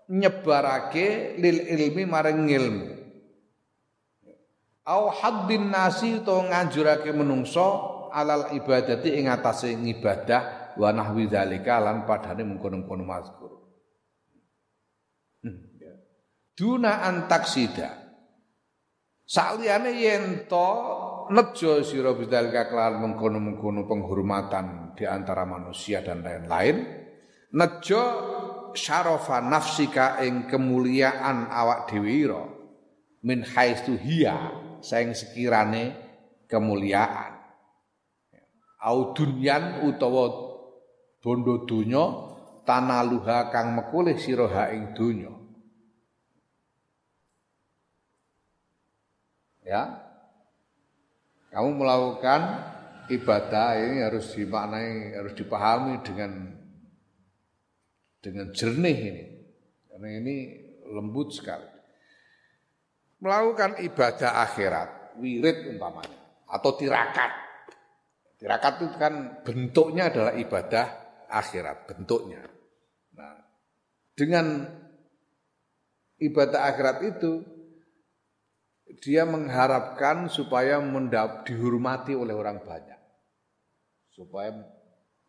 [0.07, 2.87] nyebarake lil ilmi maring ilmu
[4.87, 7.67] au haddin nasi utawa nganjurake menungso
[8.15, 13.53] alal ibadati ing atase ngibadah wa nahwi dzalika lan padane mengkono-kono mazkur.
[15.43, 15.59] Hmm,
[16.55, 18.05] duna antaksida
[19.25, 20.69] Saliyane yen to
[21.33, 26.77] nejo sira bidzalika kelawan mengkono-mengkono penghormatan di antara manusia dan lain-lain
[27.57, 28.03] nejo
[28.75, 32.45] syarafa nafsika ing kemuliaan awak dhewe ira
[33.25, 34.53] min haitsu hiya
[34.85, 35.97] saing sekirane
[36.51, 37.41] kemuliaan.
[38.85, 40.29] Au dunyan utawa
[41.25, 42.05] bondo donya
[42.69, 45.33] tanaluha kang mekulih sira ha ing donya
[49.65, 50.05] ya.
[51.49, 52.41] Kamu melakukan
[53.09, 56.54] ibadah ini harus dimaknai harus dipahami dengan
[58.25, 59.25] dengan jernih ini.
[59.93, 60.37] Karena ini
[60.89, 61.69] lembut sekali.
[63.21, 67.31] Melakukan ibadah akhirat, wirid umpamanya, atau tirakat.
[68.41, 70.87] Tirakat itu kan bentuknya adalah ibadah
[71.29, 72.43] akhirat, bentuknya.
[73.17, 73.39] Nah,
[74.17, 74.67] dengan
[76.21, 77.33] ibadah akhirat itu
[79.01, 83.01] dia mengharapkan supaya mendap, dihormati oleh orang banyak.
[84.13, 84.53] Supaya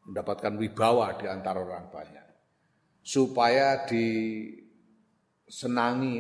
[0.04, 2.25] mendapatkan wibawa di antara orang banyak
[3.06, 4.26] supaya disenangi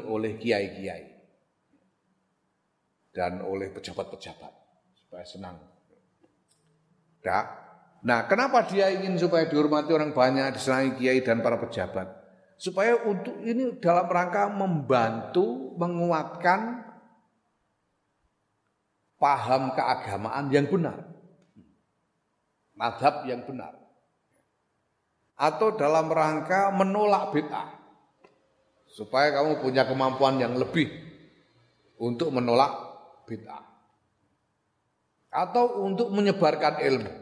[0.06, 1.18] oleh kiai-kiai
[3.10, 4.54] dan oleh pejabat-pejabat
[4.94, 5.58] supaya senang.
[7.26, 7.44] Nah,
[8.06, 12.06] nah, kenapa dia ingin supaya dihormati orang banyak, disenangi kiai dan para pejabat?
[12.62, 16.86] Supaya untuk ini dalam rangka membantu menguatkan
[19.18, 21.02] paham keagamaan yang benar.
[22.78, 23.85] Madhab yang benar
[25.36, 27.76] atau dalam rangka menolak bid'ah.
[28.88, 30.88] Supaya kamu punya kemampuan yang lebih
[32.00, 32.72] untuk menolak
[33.28, 33.64] bid'ah.
[35.36, 37.14] Atau untuk menyebarkan ilmu.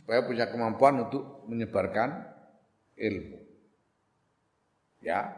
[0.00, 2.24] Supaya punya kemampuan untuk menyebarkan
[2.96, 3.38] ilmu.
[5.04, 5.36] Ya.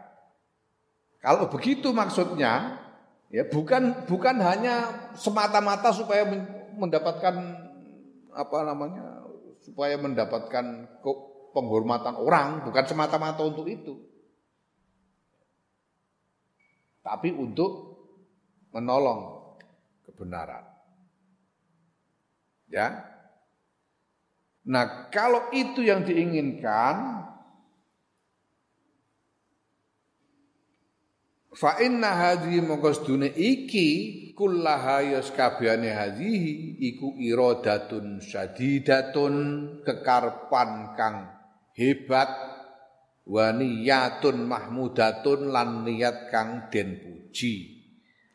[1.19, 2.79] Kalau begitu maksudnya
[3.27, 4.87] ya bukan bukan hanya
[5.19, 6.23] semata-mata supaya
[6.79, 7.35] mendapatkan
[8.31, 9.16] apa namanya
[9.67, 10.87] supaya mendapatkan
[11.51, 13.99] penghormatan orang bukan semata-mata untuk itu.
[17.03, 17.99] Tapi untuk
[18.71, 19.55] menolong
[20.07, 20.63] kebenaran.
[22.71, 23.03] Ya.
[24.67, 27.16] Nah, kalau itu yang diinginkan,
[31.57, 33.89] fa inna hadhihi maqasdune iki
[34.37, 39.35] kullaha yaskabiyane hadhihi iku iradatun syadidatun
[39.81, 41.33] kekarpan kang
[41.73, 42.29] hebat
[43.25, 47.81] wa niyatun mahmudatun lan niat kang den puji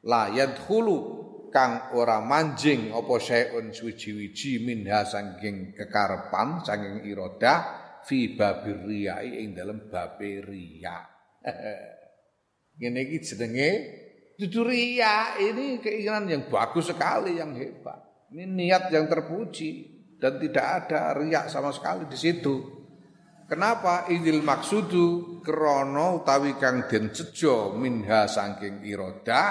[0.03, 1.23] la yadkhulu
[1.55, 7.61] kang ora manjing apa syai'un suwiji-wiji minha saking kekarepan saking irodah
[8.03, 11.07] fi babir riyai ing dalem babe riya.
[12.83, 13.71] Ngene iki jenenge
[14.35, 15.39] dudu riya.
[15.39, 18.03] Ini keinginan yang bagus sekali yang hebat.
[18.35, 19.71] Ini niat yang terpuji
[20.19, 22.83] dan tidak ada riak sama sekali di situ.
[23.47, 29.51] Kenapa idil maksudu krono utawi kang den cejo minha saking irodah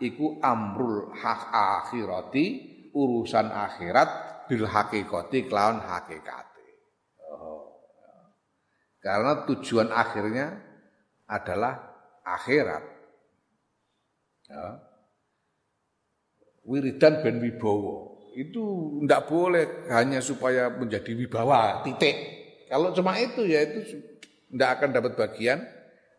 [0.00, 2.46] iku amrul hak akhirati
[2.96, 4.10] urusan akhirat
[4.48, 6.66] bil hakikati kelawan hakikate.
[7.28, 7.76] Oh.
[8.98, 10.56] Karena tujuan akhirnya
[11.28, 11.91] adalah
[12.24, 12.82] akhirat.
[14.48, 14.66] Ya.
[16.62, 18.62] Wiridan ben wibowo itu
[19.04, 22.16] tidak boleh hanya supaya menjadi wibawa titik
[22.72, 24.00] kalau cuma itu ya itu
[24.48, 25.60] tidak akan dapat bagian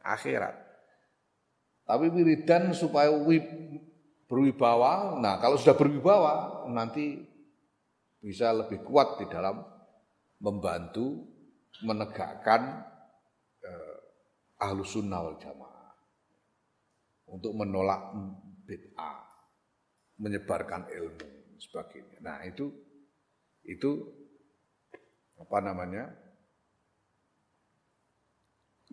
[0.05, 0.53] akhirat.
[1.89, 3.09] Tapi wiridan supaya
[4.29, 7.25] berwibawa, nah kalau sudah berwibawa nanti
[8.21, 9.65] bisa lebih kuat di dalam
[10.37, 11.25] membantu
[11.81, 12.85] menegakkan
[13.65, 13.97] eh,
[14.61, 15.72] ahlu sunnah wal jamaah
[17.33, 18.13] untuk menolak
[18.69, 19.25] bid'ah,
[20.21, 22.21] menyebarkan ilmu sebagainya.
[22.21, 22.69] Nah itu
[23.65, 23.89] itu
[25.41, 26.13] apa namanya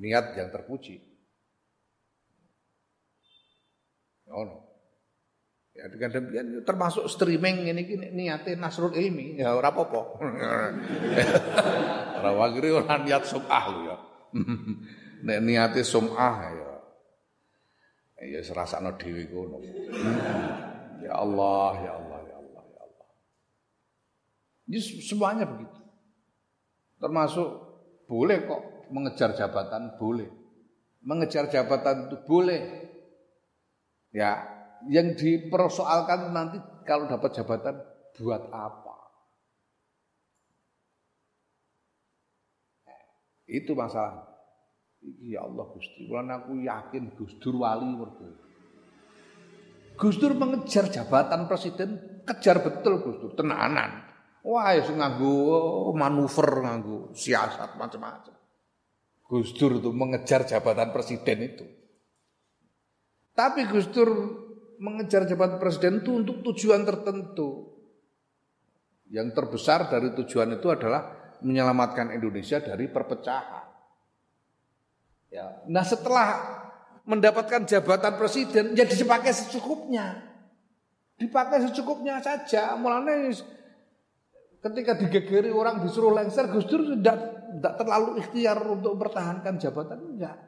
[0.00, 0.96] niat yang terpuji.
[4.32, 4.56] Oh no.
[5.70, 10.00] Ya dengan demikian termasuk streaming ini ini niatnya Nasrul Ilmi ya ora apa-apa.
[12.20, 13.96] Ora wagri ora niat sum'ah lho ya.
[15.24, 16.69] Nek niate sum'ah ya.
[18.20, 19.56] Ya serasakno dhewe ngono.
[21.00, 23.08] Ya Allah, ya Allah, ya Allah, ya Allah.
[24.68, 25.80] Ini semuanya begitu.
[27.00, 27.48] Termasuk
[28.04, 30.28] boleh kok mengejar jabatan boleh.
[31.00, 32.60] Mengejar jabatan itu boleh.
[34.12, 34.44] Ya,
[34.92, 37.80] yang dipersoalkan nanti kalau dapat jabatan
[38.20, 38.96] buat apa?
[43.50, 44.29] Itu masalah.
[45.00, 48.28] Ya Allah Gusti, kalau aku yakin Gus Dur wali mergo.
[49.96, 54.04] Gus Dur mengejar jabatan presiden, kejar betul Gus Dur, tenanan.
[54.44, 58.32] Wah, ya nganggo manuver, nganggo siasat macam-macam.
[59.24, 61.64] Gus Dur itu mengejar jabatan presiden itu.
[63.36, 64.10] Tapi Gus Dur
[64.80, 67.76] mengejar jabatan presiden itu untuk tujuan tertentu.
[69.12, 73.59] Yang terbesar dari tujuan itu adalah menyelamatkan Indonesia dari perpecahan.
[75.30, 75.62] Ya.
[75.70, 76.58] Nah setelah
[77.06, 80.26] mendapatkan jabatan presiden, ya dipakai secukupnya.
[81.16, 82.74] Dipakai secukupnya saja.
[82.74, 83.30] Mulanya
[84.60, 90.38] ketika digegeri orang disuruh lengser, Gus Dur tidak tidak terlalu ikhtiar untuk mempertahankan jabatan enggak.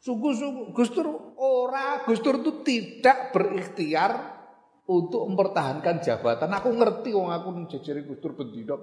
[0.00, 4.40] Sungguh-sungguh Gus Dur ora Gus Dur itu tidak berikhtiar
[4.88, 6.48] untuk mempertahankan jabatan.
[6.56, 8.80] Aku ngerti wong aku jejeri Gus Dur bendina.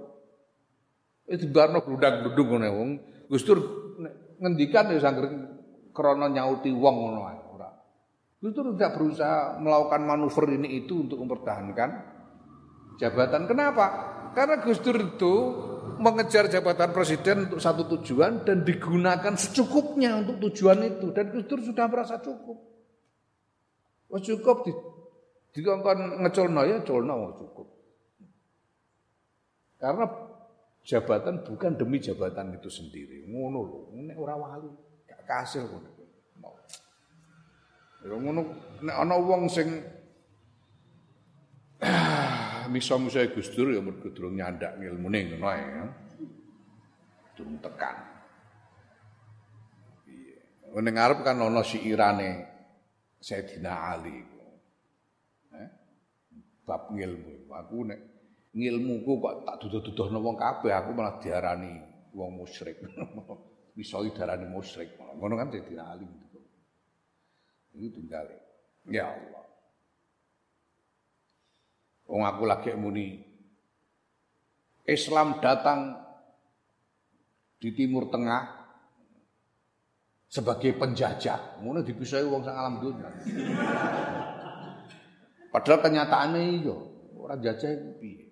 [1.28, 2.89] Itu barno gludang-gludung ngene wong.
[3.28, 3.87] Gus Dur
[4.38, 5.25] ngendikan ya sangger
[5.91, 7.69] krana nyauti wong ngono ae ora.
[8.38, 11.89] Dur tidak berusaha melakukan manuver ini itu untuk mempertahankan
[13.01, 13.49] jabatan.
[13.49, 13.86] Kenapa?
[14.38, 15.33] Karena Gus Dur itu
[15.97, 21.60] mengejar jabatan presiden untuk satu tujuan dan digunakan secukupnya untuk tujuan itu dan Gus Dur
[21.65, 22.57] sudah merasa cukup.
[24.07, 24.71] Oh cukup di
[25.57, 27.67] dikongkon ngecolno ya colno cukup.
[29.81, 30.05] Karena
[30.88, 33.28] jabatan bukan demi jabatan itu sendiri.
[33.28, 34.71] Ngono lho, nek ora wali
[35.04, 35.89] gak kasil ngono.
[38.08, 38.41] Ya ngono
[38.88, 39.67] nek ana wong sing
[42.73, 45.86] misa-misa Gus Dur ya mergo durung nyandak ngilmune ngono ae ya.
[47.36, 47.97] Durung tekan.
[50.08, 50.39] Iya.
[50.71, 52.30] Ning ngarep kan ana siirane
[53.19, 54.23] Sayyidina Ali.
[55.52, 55.69] Eh?
[56.63, 57.52] Bab ngilmu.
[57.52, 58.16] Aku nek
[58.58, 61.78] ngilmuku kok tak duduh-duduhno wong kabeh aku malah diarani
[62.17, 62.82] wong musyrik.
[63.78, 64.98] Bisa diarani musyrik.
[64.98, 66.10] Ngono kan Sayyidina Ali.
[67.77, 68.25] Itu tinggal.
[68.90, 69.46] Ya Allah.
[72.10, 73.21] Wong aku lagi muni
[74.90, 75.94] Islam datang
[77.62, 78.42] di Timur Tengah
[80.25, 81.62] sebagai penjajah.
[81.62, 83.06] Ngono dipisai wong sang alam dunia.
[85.54, 86.75] Padahal kenyataannya iya,
[87.17, 88.27] orang jajah itu piye.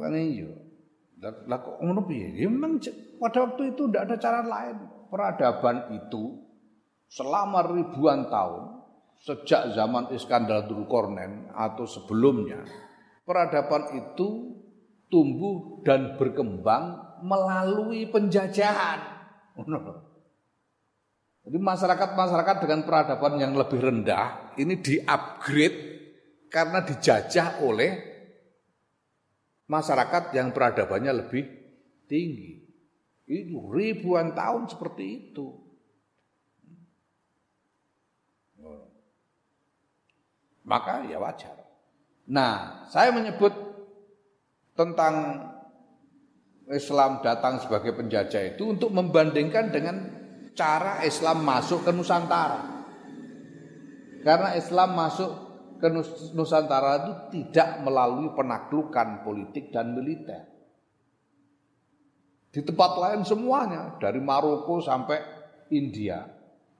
[0.00, 0.50] Kan iya.
[1.20, 2.32] Lah kok ngono piye?
[2.32, 2.80] Ya memang
[3.20, 4.76] pada waktu itu tidak ada cara lain.
[5.12, 6.40] Peradaban itu
[7.12, 8.80] selama ribuan tahun
[9.20, 12.64] sejak zaman Iskandar Dzulkarnain atau sebelumnya
[13.28, 14.56] peradaban itu
[15.12, 19.20] tumbuh dan berkembang melalui penjajahan.
[21.44, 25.78] Jadi masyarakat-masyarakat dengan peradaban yang lebih rendah ini di-upgrade
[26.48, 28.09] karena dijajah oleh
[29.70, 31.46] masyarakat yang peradabannya lebih
[32.10, 32.58] tinggi.
[33.30, 35.54] Itu ribuan tahun seperti itu.
[40.66, 41.54] Maka ya wajar.
[42.30, 43.54] Nah, saya menyebut
[44.74, 45.46] tentang
[46.70, 49.96] Islam datang sebagai penjajah itu untuk membandingkan dengan
[50.54, 52.86] cara Islam masuk ke Nusantara.
[54.22, 55.49] Karena Islam masuk
[55.80, 55.88] ke
[56.36, 60.44] Nusantara itu tidak melalui penaklukan politik dan militer.
[62.50, 65.18] Di tempat lain semuanya, dari Maroko sampai
[65.72, 66.26] India,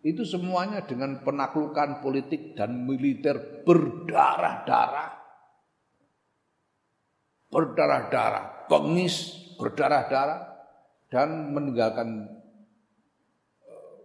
[0.04, 5.10] itu semuanya dengan penaklukan politik dan militer berdarah-darah.
[7.50, 10.40] Berdarah-darah, pengis berdarah-darah
[11.10, 12.30] dan meninggalkan
[13.66, 13.98] eh,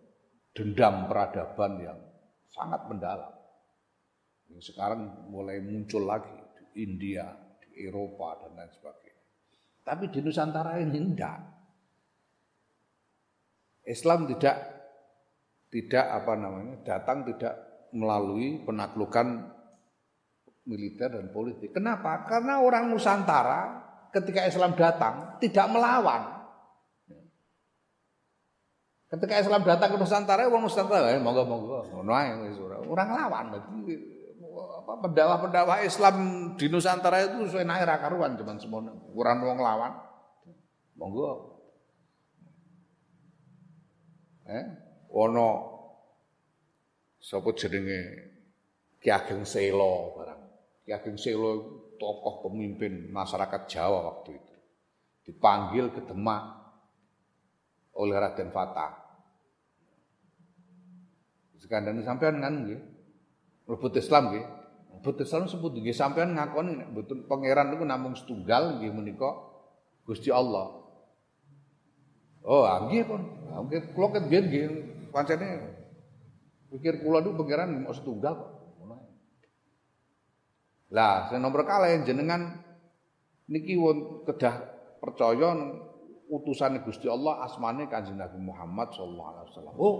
[0.57, 1.99] dendam peradaban yang
[2.49, 3.34] sangat mendalam.
[4.59, 7.27] Sekarang mulai muncul lagi di India,
[7.59, 9.23] di Eropa dan lain sebagainya.
[9.85, 11.39] Tapi di Nusantara ini tidak.
[13.85, 14.57] Islam tidak
[15.69, 17.53] tidak apa namanya datang tidak
[17.93, 19.55] melalui penaklukan
[20.65, 21.75] militer dan politik.
[21.75, 22.25] Kenapa?
[22.25, 26.33] Karena orang Nusantara ketika Islam datang tidak melawan.
[29.05, 31.77] Ketika Islam datang ke Nusantara, orang Nusantara ya monggo monggo,
[32.89, 33.45] orang lawan.
[34.85, 36.15] Apa pendakwah-pendakwah Islam
[36.61, 38.93] di Nusantara itu sesuai naik karuan cuman semuanya.
[38.93, 39.97] Kurang wong lawan.
[40.93, 41.57] Monggo
[44.45, 44.61] eh
[45.09, 45.49] ono
[47.17, 47.99] sapa jenenge
[49.01, 50.41] Ki Ageng Selo barang.
[50.85, 54.53] Ki Ageng Selo tokoh pemimpin masyarakat Jawa waktu itu.
[55.25, 56.45] Dipanggil ke Demak
[57.97, 58.93] oleh Raden Fatah.
[61.57, 62.81] Sekandani sampean kan nggih.
[63.65, 64.64] Rebut Islam nggih.
[65.05, 69.37] Rebut Islam sebut nggih sampean ngakoni nek mboten pangeran niku namung setunggal nggih menika
[70.01, 70.81] Gusti Allah.
[72.41, 73.21] Oh, nggih pun.
[73.69, 74.65] Nggih kula ket biyen nggih
[75.13, 75.77] pancene
[76.73, 78.51] pikir kula niku pangeran mau setunggal kok.
[80.89, 82.65] Lah, sing nomor kalih jenengan
[83.45, 84.57] niki won kedah
[84.97, 85.53] percaya
[86.33, 89.75] utusan Gusti Allah asmane Kanjeng Nabi Muhammad sallallahu alaihi wasallam.
[89.77, 89.97] Oh,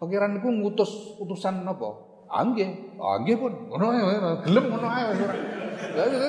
[0.00, 2.11] pangeran niku ngutus utusan napa?
[2.32, 2.96] Nggih.
[2.96, 3.52] Ah nggih pun.
[3.68, 3.92] Ngono
[4.40, 5.36] gelem ngono ae wis ora.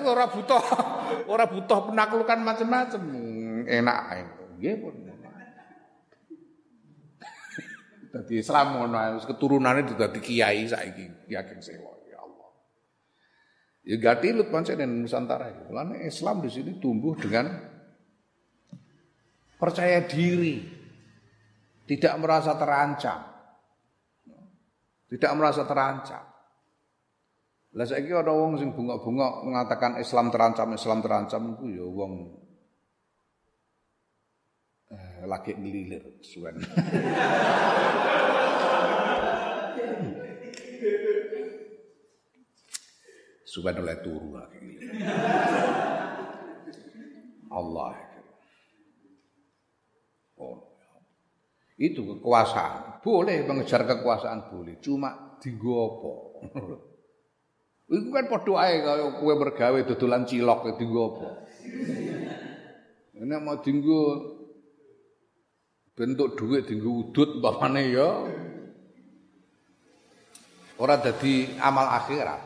[0.04, 0.64] Ora butuh
[1.34, 3.02] ora butuh penaklukan macam-macam.
[3.64, 4.24] Enak ae.
[4.60, 4.94] Nggih pun.
[8.12, 12.52] Dadi Islam ngono ae keturunane dadi kiai saiki, Ki Ageng Sewa ya Allah.
[13.88, 15.72] Ya gatilut pancen Nusantara.
[15.72, 17.48] Mulane Islam di sini tumbuh dengan
[19.56, 20.68] percaya diri,
[21.88, 23.33] tidak merasa terancam.
[25.14, 26.26] Tidak merasa terancam.
[27.78, 32.34] Lah saiki ana wong sing bunga-bunga mengatakan Islam terancam, Islam terancam iku ya wong
[35.30, 36.58] lagi ngelilir suwen.
[43.46, 44.82] suwen oleh turu lagi.
[47.54, 47.94] Allah.
[50.42, 50.73] Oh.
[51.84, 53.04] Itu kekuasaan.
[53.04, 56.12] Boleh mengejar kekuasaan boleh, cuma dienggo apa?
[57.94, 61.30] Iku kan padha ae kaya kowe mergawe dodolan cilok dienggo apa?
[63.20, 64.02] Ini mau dienggo
[65.94, 68.10] bentuk duit di udut umpamane ya
[70.80, 72.42] ora dadi amal akhirat.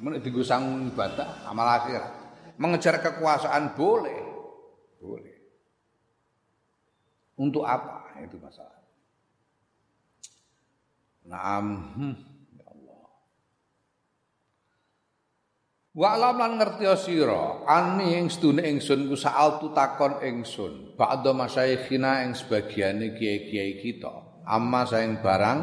[0.00, 2.12] Men dienggo sang ibadah amal akhirat.
[2.56, 4.20] Mengejar kekuasaan boleh.
[4.96, 5.39] Boleh.
[7.40, 8.20] Untuk apa?
[8.20, 8.84] Itu masalah.
[11.24, 11.66] Naam.
[11.96, 12.16] Hmm.
[15.90, 21.34] Wa alam lan ngerti sira ani ing sedune ingsun ku saal tu takon ingsun ba'da
[21.34, 25.58] masyayikhina ing sebagiane kiai-kiai kita amma saing barang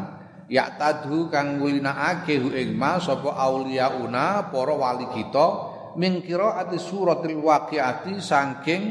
[0.52, 5.48] ya tadhu kang ngulinakake hu ing ma sapa auliyauna para wali kita
[5.96, 8.84] min qiraati suratil waqiati saking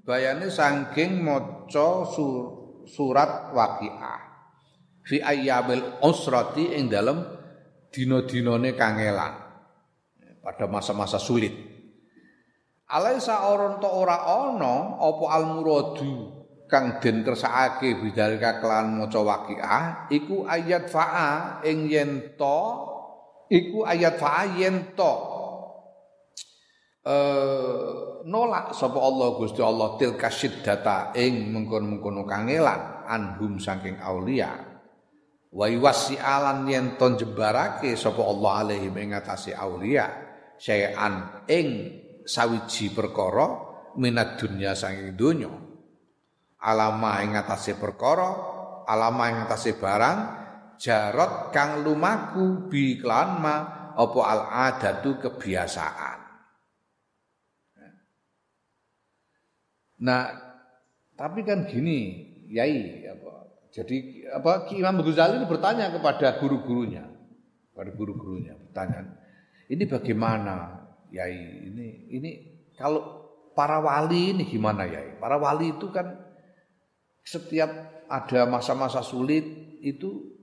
[0.00, 1.20] bayane saking
[1.70, 2.42] maca sur,
[2.90, 4.18] surat waqiah.
[5.06, 7.22] Fi ayyamil usrati ing dalem
[7.94, 9.38] dina-dinane kangelan.
[10.42, 11.54] Pada masa-masa sulit.
[12.90, 20.10] Alaisa orang to ora ono apa al muradu kang den kersakake bidalika kelan maca waqiah
[20.10, 22.62] iku ayat fa'a ing yen to
[23.46, 25.14] iku ayat fa'a yen to
[27.00, 30.28] eh nolak sapa Allah Gusti Allah tilka
[30.60, 34.52] data ing mengkon-mengkono kangelan anhum saking aulia.
[35.50, 40.06] Wa alan yen ton jembarake sapa Allah alaihi ing atase aulia
[40.60, 41.68] syai'an ing
[42.22, 43.58] sawiji perkara
[43.98, 45.50] minat dunya saking donya.
[46.60, 48.30] Alama ing atase perkara
[48.84, 50.18] alama ing atase barang
[50.76, 53.56] jarot kang lumaku bi klan ma
[53.96, 56.19] apa al adatu kebiasaan
[60.00, 60.32] nah
[61.14, 63.40] tapi kan gini yai apa
[63.70, 67.06] jadi apa Imam Ghazali ini bertanya kepada guru-gurunya,
[67.70, 69.14] kepada guru-gurunya bertanya,
[69.70, 71.70] ini bagaimana, Yai?
[71.70, 72.30] Ini ini
[72.74, 75.14] kalau para wali ini gimana, Yai?
[75.22, 76.18] Para wali itu kan
[77.22, 77.70] setiap
[78.10, 79.46] ada masa-masa sulit
[79.78, 80.34] itu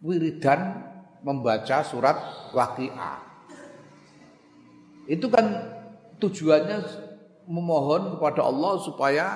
[0.00, 0.88] wiridan
[1.20, 2.16] membaca surat
[2.56, 3.28] waqiah.
[5.04, 5.52] Itu kan
[6.16, 7.07] tujuannya
[7.48, 9.26] memohon kepada Allah supaya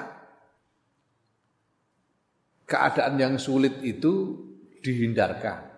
[2.68, 4.36] keadaan yang sulit itu
[4.84, 5.72] dihindarkan.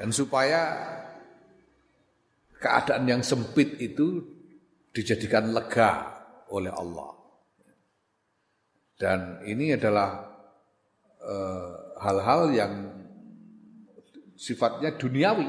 [0.00, 0.60] Dan supaya
[2.60, 4.20] keadaan yang sempit itu
[4.92, 6.20] dijadikan lega
[6.52, 7.16] oleh Allah.
[9.00, 10.28] Dan ini adalah
[11.20, 11.72] eh,
[12.04, 12.72] hal-hal uh, yang
[14.36, 15.48] sifatnya duniawi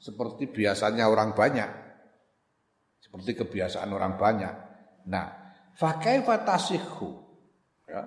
[0.00, 1.87] seperti biasanya orang banyak
[3.08, 4.54] seperti kebiasaan orang banyak.
[5.08, 5.26] Nah,
[5.72, 7.28] fakaifa tasihhu
[7.88, 8.04] Ya.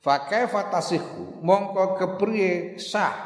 [0.00, 3.16] Fakai fatasihu mongko kepriye sah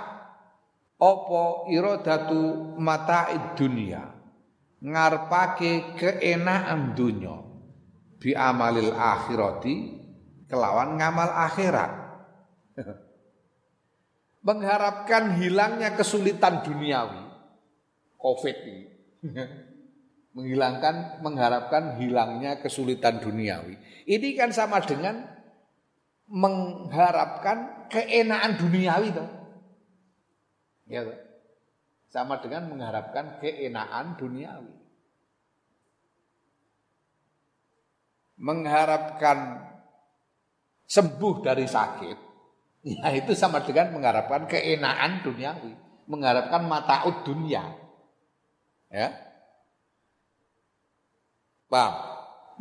[0.99, 4.11] opo irodatu mata dunia
[4.79, 7.35] ngarpake keenaan dunya
[8.23, 9.75] bi amalil akhirati
[10.47, 11.93] kelawan ngamal akhirat
[14.47, 17.23] mengharapkan hilangnya kesulitan duniawi
[18.19, 18.87] covid ini
[20.35, 25.35] menghilangkan mengharapkan hilangnya kesulitan duniawi ini kan sama dengan
[26.28, 29.28] mengharapkan keenaan duniawi toh.
[30.89, 31.18] Ya toh.
[32.09, 34.74] Sama dengan mengharapkan keenaan duniawi.
[38.35, 39.62] Mengharapkan
[40.85, 42.18] sembuh dari sakit,
[42.82, 45.72] ya itu sama dengan mengharapkan keenaan duniawi,
[46.11, 47.62] mengharapkan mata dunia.
[48.91, 49.11] Ya.
[51.75, 51.95] Paham?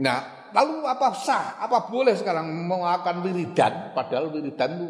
[0.01, 1.57] Nah, Lalu apa sah?
[1.57, 3.91] Apa boleh sekarang mengakan wiridan?
[3.97, 4.88] Padahal wiridan itu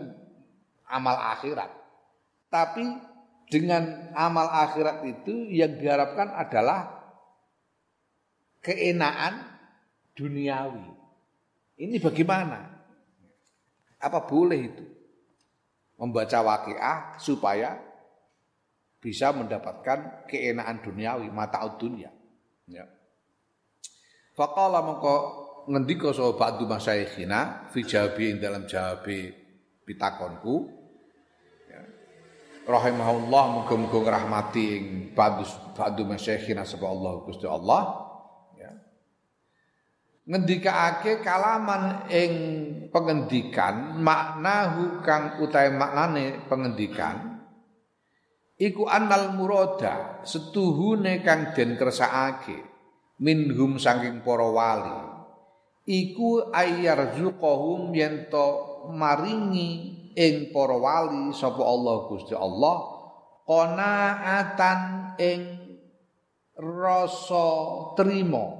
[0.91, 1.71] amal akhirat.
[2.51, 2.83] Tapi
[3.47, 6.99] dengan amal akhirat itu yang diharapkan adalah
[8.59, 9.39] keenaan
[10.19, 10.83] duniawi.
[11.79, 12.59] Ini bagaimana?
[14.03, 14.85] Apa boleh itu?
[15.95, 17.79] Membaca waqiah supaya
[18.99, 22.11] bisa mendapatkan keenaan duniawi, mata dunia.
[22.67, 22.83] Ya.
[24.33, 25.15] Faqala mengko
[25.69, 29.29] ngendika sapa ba'du masyayikhina fi jawabi ing dalam jawabi
[29.85, 30.81] pitakonku.
[31.69, 31.81] Ya.
[32.65, 35.45] rahimahullah muga-muga ngrahmati ing ba'du
[35.77, 38.09] ba'du masyayikhina sapa Allah Gusti Allah.
[38.57, 38.73] Ya.
[40.25, 42.33] Ngendikaake kalaman ing
[42.89, 47.37] pengendikan maknahu kang utahe maknane pengendikan
[48.57, 52.72] iku annal murada setuhune kang den kersakake
[53.23, 54.99] minhum saking para wali.
[55.87, 58.47] Iku ayyarzuqahum yen to
[58.91, 59.71] maringi
[60.11, 62.77] ing para wali sapa Allah Gusti Allah
[63.47, 64.79] qanaatan
[65.19, 65.41] ing
[66.59, 67.47] rasa
[67.95, 68.59] trima.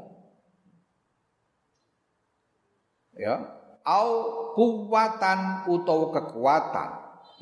[3.13, 4.09] Ya au
[4.55, 6.89] kuwatan utawa kekuatan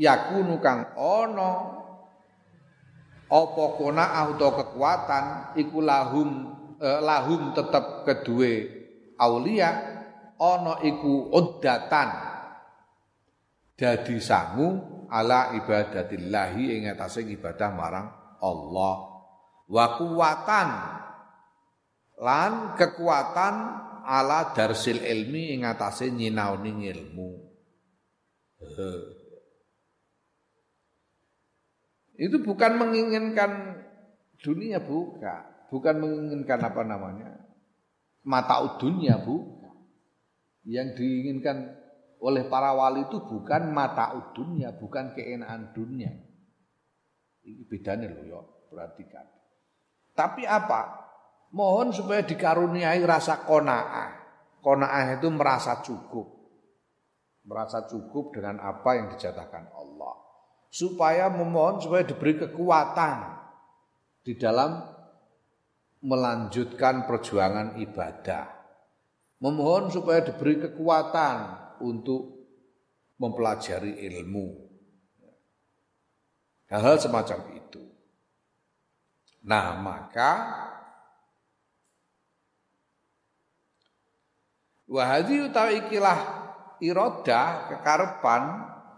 [0.01, 1.51] yakunu kang ana
[3.30, 5.26] apa qanaah utawa kekuatan
[5.61, 6.51] iku lahum
[6.82, 8.82] eh, lahum tetep kedue
[9.21, 9.69] aulia
[10.41, 12.09] ana iku uddatan.
[13.77, 14.77] Dadi sangu
[15.09, 18.07] ala ibadatillahi ing atase ibadah marang
[18.41, 18.95] Allah.
[19.69, 20.69] Wa kuwatan
[22.21, 23.55] lan kekuatan
[24.05, 27.29] ala darsil ilmi ing atase nyinaoni ilmu.
[32.21, 33.82] Itu bukan menginginkan
[34.38, 37.41] dunia bukan bukan menginginkan apa namanya
[38.28, 39.59] mata dunia bu.
[40.61, 41.74] Yang diinginkan
[42.22, 46.13] oleh para wali itu bukan mata dunia, bukan keenaan dunia.
[47.41, 49.26] Ini bedanya loh ya, perhatikan.
[50.13, 51.01] Tapi apa?
[51.49, 54.22] Mohon supaya dikaruniai rasa kona'ah.
[54.61, 56.30] Kona'ah itu merasa cukup.
[57.41, 60.13] Merasa cukup dengan apa yang dijatakan Allah.
[60.69, 63.17] Supaya memohon supaya diberi kekuatan
[64.22, 64.91] di dalam
[66.02, 68.45] melanjutkan perjuangan ibadah.
[69.41, 71.38] Memohon supaya diberi kekuatan
[71.82, 72.41] untuk
[73.18, 74.70] mempelajari ilmu.
[76.70, 77.84] Hal-hal semacam itu.
[79.45, 80.32] Nah, maka
[84.91, 86.20] Wahadi utawi ikilah
[86.84, 88.43] iroda kekarepan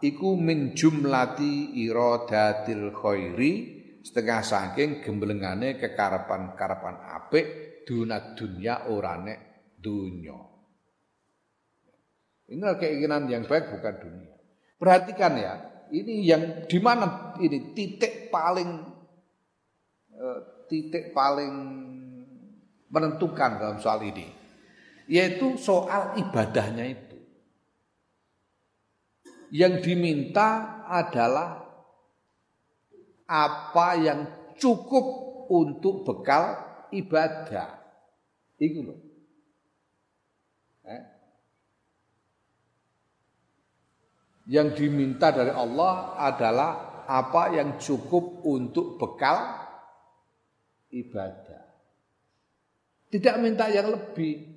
[0.01, 3.72] iku min jumlati iradatil khairi
[4.04, 7.45] setengah saking gemblengane kekarepan-kekarepan apik
[7.88, 10.36] dunat dunya orane dunya.
[12.51, 14.36] Ini keinginan yang baik bukan dunia.
[14.76, 15.54] Perhatikan ya,
[15.95, 18.70] ini yang di mana ini titik paling
[20.12, 21.54] eh, titik paling
[22.91, 24.43] menentukan dalam soal ini
[25.08, 27.18] yaitu soal ibadahnya itu.
[29.54, 31.62] Yang diminta adalah
[33.34, 34.19] apa yang
[34.61, 35.05] cukup
[35.49, 36.53] untuk bekal
[36.93, 37.81] ibadah.
[38.61, 38.99] Itu loh.
[40.86, 41.01] Eh?
[44.53, 46.71] Yang diminta dari Allah adalah
[47.09, 49.65] apa yang cukup untuk bekal
[50.93, 51.65] ibadah.
[53.09, 54.53] Tidak minta yang lebih.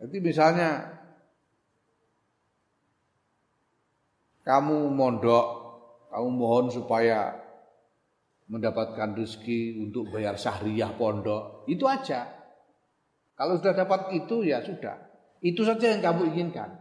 [0.00, 1.00] Jadi misalnya
[4.48, 5.59] kamu mondok,
[6.10, 7.38] kamu mohon supaya
[8.50, 12.26] mendapatkan rezeki untuk bayar syahriah pondok, itu aja.
[13.38, 14.98] Kalau sudah dapat itu ya sudah.
[15.38, 16.76] Itu saja yang kamu inginkan.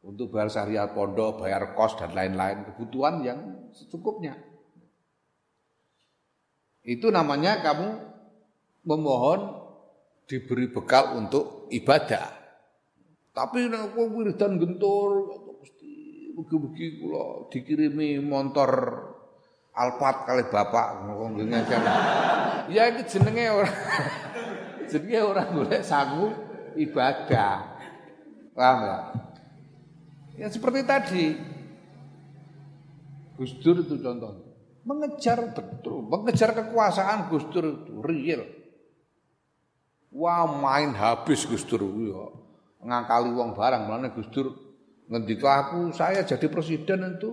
[0.00, 3.40] Untuk bayar syahriah pondok, bayar kos dan lain-lain, kebutuhan yang
[3.74, 4.38] secukupnya.
[6.86, 7.88] Itu namanya kamu
[8.86, 9.40] memohon
[10.30, 12.32] diberi bekal untuk ibadah.
[13.34, 15.10] Tapi wong wiridan gentur
[16.38, 18.70] mugi-mugi kula dikirimi motor
[19.74, 21.82] Alphard kali bapak ngomong kan.
[22.66, 23.70] Ya iki jenenge ora
[24.90, 26.34] jenenge ora golek sangu
[26.74, 27.78] ibadah.
[28.58, 28.98] Paham ya?
[30.34, 31.26] Ya seperti tadi.
[33.38, 34.50] Gus Dur itu contohnya.
[34.82, 38.42] Mengejar betul, mengejar kekuasaan Gus Dur itu real.
[40.10, 42.34] Wah main habis Gus Dur ya.
[42.82, 44.67] Ngakali wong barang mana Gus Dur
[45.08, 47.30] ngendika aku saya jadi presiden itu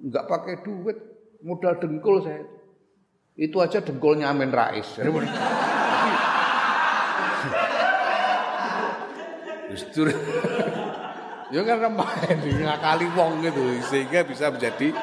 [0.00, 0.96] enggak pakai duit,
[1.44, 2.44] modal dengkul saya.
[3.36, 5.00] Itu aja dengkulnya Amin Rais.
[9.70, 10.10] Gus Dur
[11.50, 14.94] Ya karena main ngakali wong gitu sehingga bisa menjadi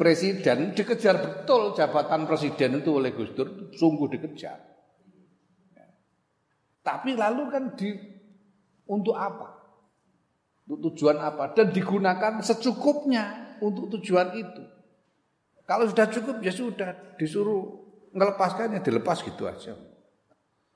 [0.00, 4.64] presiden dikejar betul jabatan presiden itu oleh Gus Dur sungguh dikejar.
[6.84, 7.96] Tapi lalu kan di
[8.88, 9.53] untuk apa?
[10.64, 11.52] Untuk tujuan apa?
[11.52, 14.62] Dan digunakan secukupnya untuk tujuan itu.
[15.64, 19.76] Kalau sudah cukup ya sudah disuruh melepaskannya dilepas gitu aja.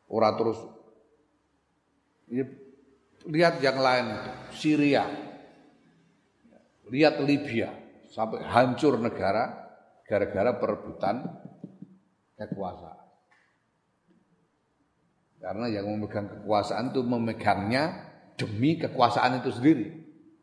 [0.09, 0.59] Orang terus
[2.33, 2.45] ya,
[3.29, 4.07] lihat yang lain
[4.53, 5.05] Syria,
[6.89, 7.69] lihat Libya
[8.09, 9.69] sampai hancur negara
[10.09, 11.21] gara-gara perebutan
[12.41, 12.97] kekuasaan.
[15.39, 18.08] Karena yang memegang kekuasaan itu memegangnya
[18.39, 19.87] demi kekuasaan itu sendiri,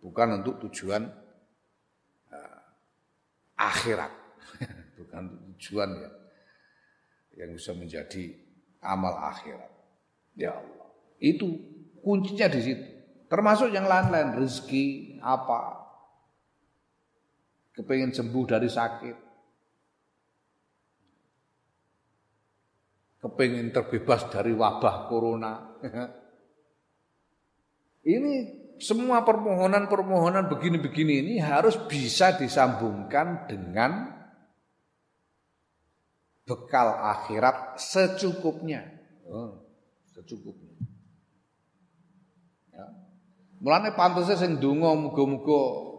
[0.04, 1.08] bukan untuk tujuan
[2.30, 2.60] uh,
[3.56, 4.12] akhirat,
[5.00, 6.10] bukan tujuan ya
[7.40, 8.36] yang bisa menjadi
[8.84, 9.72] amal akhirat.
[10.36, 10.92] Ya Allah,
[11.24, 11.56] itu
[12.04, 12.86] kuncinya di situ.
[13.32, 15.80] Termasuk yang lain-lain, rezeki apa,
[17.74, 19.18] kepengen sembuh dari sakit,
[23.24, 25.54] kepingin terbebas dari wabah corona.
[28.06, 28.34] ini
[28.78, 34.14] semua permohonan-permohonan begini-begini ini harus bisa disambungkan dengan
[36.46, 38.86] bekal akhirat secukupnya.
[39.26, 39.58] Oh,
[40.14, 40.78] secukupnya.
[42.70, 42.86] Ya.
[43.58, 45.90] Mulane pantasnya sing donga muga-muga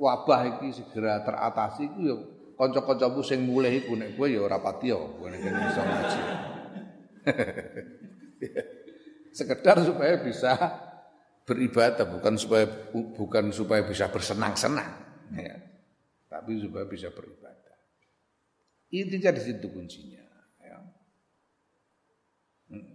[0.00, 2.16] wabah iki segera teratasi iku ya
[2.56, 6.20] kanca-kancamu sing mulih iku nek kowe ya ora pati ya, ngaji.
[9.36, 10.56] Sekedar supaya bisa
[11.50, 14.90] beribadah bukan supaya bukan supaya bisa bersenang-senang
[15.34, 15.58] ya.
[16.30, 17.74] Tapi supaya bisa beribadah.
[18.94, 20.22] Intinya di situ kuncinya
[20.62, 20.78] ya.
[22.70, 22.94] Hmm.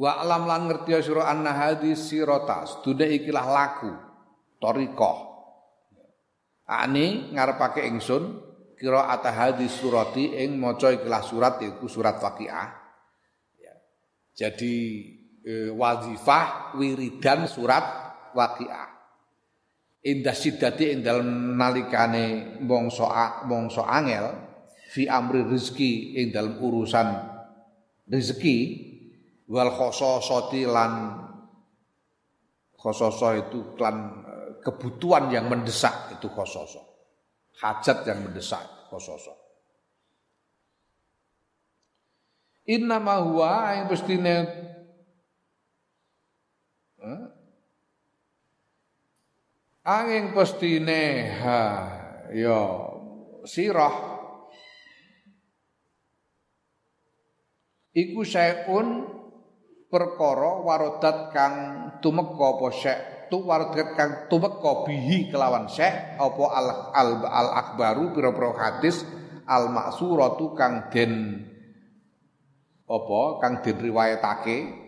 [0.00, 1.52] Wa alam lan ngerti sira anna
[1.92, 3.92] sirotas dunia ikilah laku
[4.56, 5.28] torikoh
[6.70, 8.40] Ani ngarepake ingsun
[8.78, 12.80] kira atah hadis surati ing maca ikilah surat iku surat Waqiah
[14.40, 14.74] jadi
[15.44, 17.84] e, wazifah wiridan surat
[18.32, 18.88] waqiah.
[20.00, 23.04] Indah sidati ing dalem nalikane mongso
[23.44, 24.32] mongso angel
[24.96, 27.08] fi amri rezeki ing dalem urusan
[28.08, 28.56] rezeki
[29.52, 31.20] wal khososati lan
[32.80, 36.80] Khososo itu klan eh, kebutuhan yang mendesak itu khososo.
[37.60, 39.36] Hajat yang mendesak khososo.
[42.72, 44.44] Inna ma huwa yang eh?
[49.80, 51.62] Angin pestine ha
[52.36, 52.60] ya
[53.48, 54.20] sirah.
[57.90, 59.02] Iku syai'un
[59.90, 61.54] perkara warodat kang
[61.98, 62.98] tumeka apa syek
[63.34, 69.02] tu warodat kang tumeka bihi kelawan syek apa al al, al akbaru pira-pira hadis?
[69.50, 71.42] Al maksuratu kang den
[72.86, 74.79] apa kang den riwayatake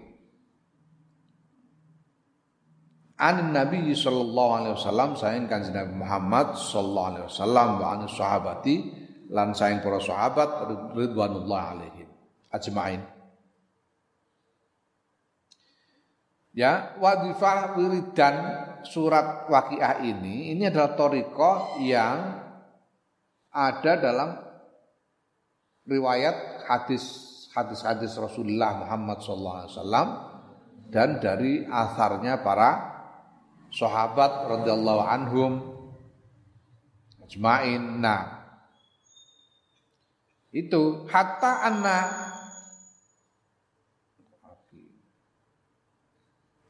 [3.22, 8.76] an Nabi sallallahu alaihi wasallam saing kanjeng Nabi Muhammad sallallahu alaihi wasallam wa an sahabati
[9.30, 10.66] lan saing para sahabat
[10.98, 12.10] ridwanullah alaihim.
[12.50, 13.00] Ajmain.
[16.52, 18.36] Ya, wadifah wiridan
[18.84, 22.44] surat waqiah ini ini adalah toriko yang
[23.48, 24.36] ada dalam
[25.88, 30.04] riwayat hadis hadis-hadis Rasulullah Muhammad SAW
[30.92, 32.91] dan dari asarnya para
[33.72, 35.52] sahabat radhiyallahu anhum
[37.24, 37.98] ajmain.
[37.98, 38.44] Nah,
[40.52, 41.98] itu hatta anna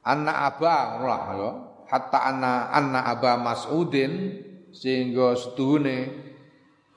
[0.02, 1.50] Anna aba lah ya.
[1.86, 4.34] Hatta anna anna aba Mas'udin
[4.74, 6.10] sehingga setuhune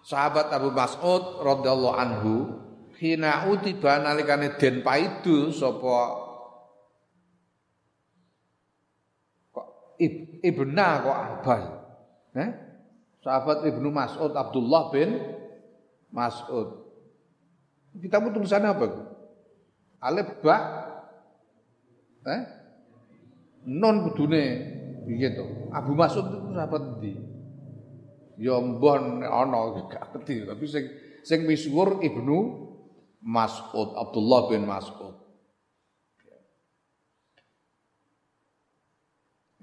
[0.01, 2.33] sahabat Abu Mas'ud radhiyallahu anhu
[2.97, 6.24] hina utiba nalikane den paidu sapa
[9.95, 11.61] kok ibna kok abah
[12.35, 12.49] eh?
[13.25, 15.17] sahabat Ibnu Mas'ud Abdullah bin
[16.13, 16.85] Mas'ud.
[17.97, 18.85] Kita tulisannya apa?
[20.05, 20.57] Alif ba.
[22.29, 22.41] Eh
[23.65, 24.43] non kudune
[25.09, 27.13] piye to Abu Mas'ud itu sahabat ndi
[28.37, 30.45] ya mbon ana gak ngerti.
[30.45, 30.85] Tapi sing
[31.25, 32.37] sing misuwur Ibnu
[33.25, 35.24] Mas'ud Abdullah bin Mas'ud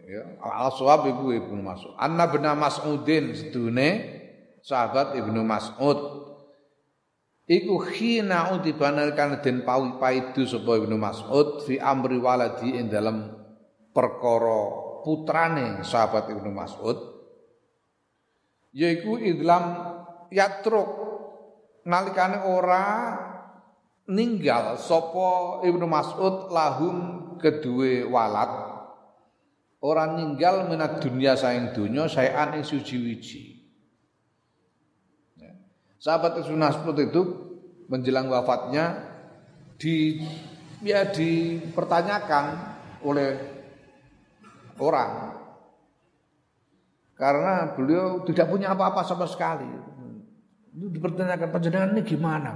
[0.06, 1.94] ya al sawab iku Ibnu Mas'ud.
[1.98, 3.88] Anna bin Mas'udin sedune
[4.62, 6.22] sahabat Ibnu Mas'ud.
[7.50, 13.34] Iku khina utibanal kan den pawi paidu sapa Ibnu Mas'ud fi amri waladi ing dalam
[13.90, 14.60] perkara
[15.02, 16.98] putrane sahabat Ibnu Mas'ud
[18.72, 19.64] yaiku idlam
[20.32, 21.12] yatruk.
[21.82, 23.18] Nalikane ora
[24.06, 26.96] ninggal sapa Ibnu Mas'ud lahum
[27.42, 28.71] kedue walat
[29.82, 33.66] ora ninggal minat dunia saing dunya saean ing suci-wiji
[35.36, 35.52] ya.
[35.98, 37.22] sahabat Ibnu Mas'ud itu
[37.90, 39.10] menjelang wafatnya
[39.76, 40.22] di
[40.86, 42.44] ya dipertanyakan
[43.02, 43.30] oleh
[44.78, 45.32] orang
[47.22, 49.62] karena beliau tidak punya apa-apa sama sekali.
[50.74, 52.52] Itu dipertanyakan panjenengan ini gimana?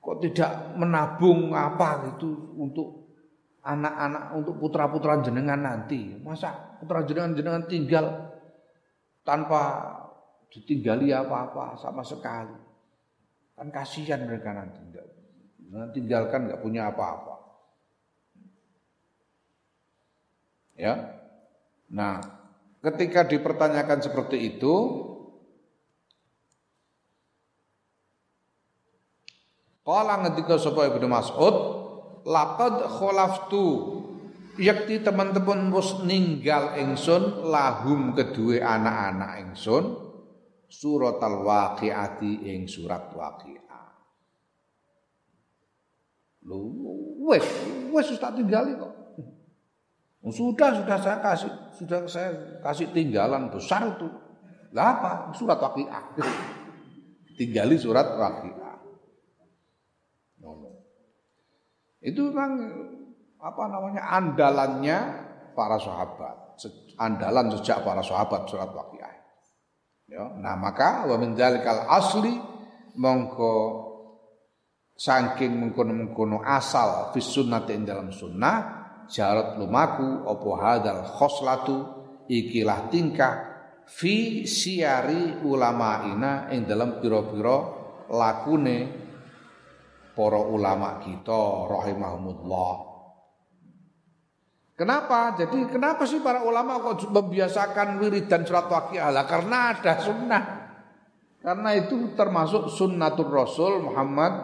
[0.00, 3.03] Kok tidak menabung apa itu untuk
[3.64, 6.20] anak-anak untuk putra-putra jenengan nanti?
[6.20, 8.06] Masa putra jenengan jenengan tinggal
[9.24, 9.90] tanpa
[10.52, 12.54] ditinggali apa-apa sama sekali?
[13.56, 14.80] Kan kasihan mereka nanti.
[15.96, 17.34] Tinggalkan nggak punya apa-apa.
[20.74, 21.14] Ya,
[21.94, 22.18] Nah,
[22.82, 24.74] ketika dipertanyakan seperti itu,
[29.84, 31.56] Kala ngetika sapa Ibnu Mas'ud,
[32.24, 33.66] laqad khalaftu
[34.60, 39.84] yakti teman-teman mus ninggal ingsun lahum kedua anak-anak ingsun
[40.68, 43.86] surat al-waqiati ing surat waqiah.
[46.44, 46.60] Lu
[47.24, 47.46] wes
[47.92, 49.04] wes tak tinggali kok.
[50.24, 52.30] Sudah, sudah saya kasih, sudah saya
[52.64, 54.08] kasih tinggalan besar itu.
[54.72, 55.12] Lah apa?
[55.36, 56.04] Surat Waqiah.
[57.38, 58.63] Tinggali surat Waqiah.
[62.04, 62.52] Itu memang
[63.40, 64.98] apa namanya andalannya
[65.56, 66.60] para sahabat.
[67.00, 69.12] Andalan sejak para sahabat surat Waqiah.
[70.04, 72.36] Ya, nah maka wa min asli
[73.00, 73.54] mongko
[74.94, 81.76] saking mengkono-mengkono asal fis sunnati dalam sunnah jarat lumaku opo hadal khoslatu
[82.30, 83.34] ikilah tingkah
[83.84, 87.58] fi siari ulama ina ing dalam piro-piro
[88.12, 89.03] lakune
[90.14, 92.94] para ulama kita rahimahumullah
[94.74, 95.38] Kenapa?
[95.38, 99.06] Jadi kenapa sih para ulama kok membiasakan wiridan surat waqiah?
[99.22, 100.44] Karena ada sunnah.
[101.38, 104.34] Karena itu termasuk sunnatul Rasul Muhammad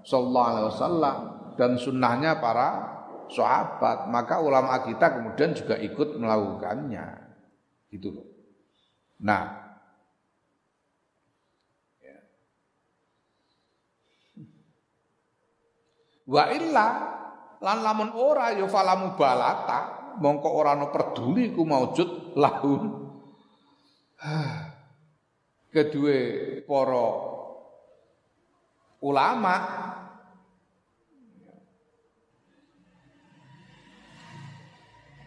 [0.00, 1.16] sallallahu alaihi wasallam
[1.60, 2.94] dan sunnahnya para
[3.28, 7.06] sahabat, maka ulama kita kemudian juga ikut melakukannya.
[7.90, 8.26] Gitu loh.
[9.22, 9.42] Nah,
[12.02, 12.16] ya.
[16.24, 16.86] Wa illa
[17.64, 22.82] lan lamun ora ya falamu balata mongko ora no peduli ku maujud lahun
[25.74, 26.18] kedua
[26.68, 27.06] para
[29.00, 29.54] ulama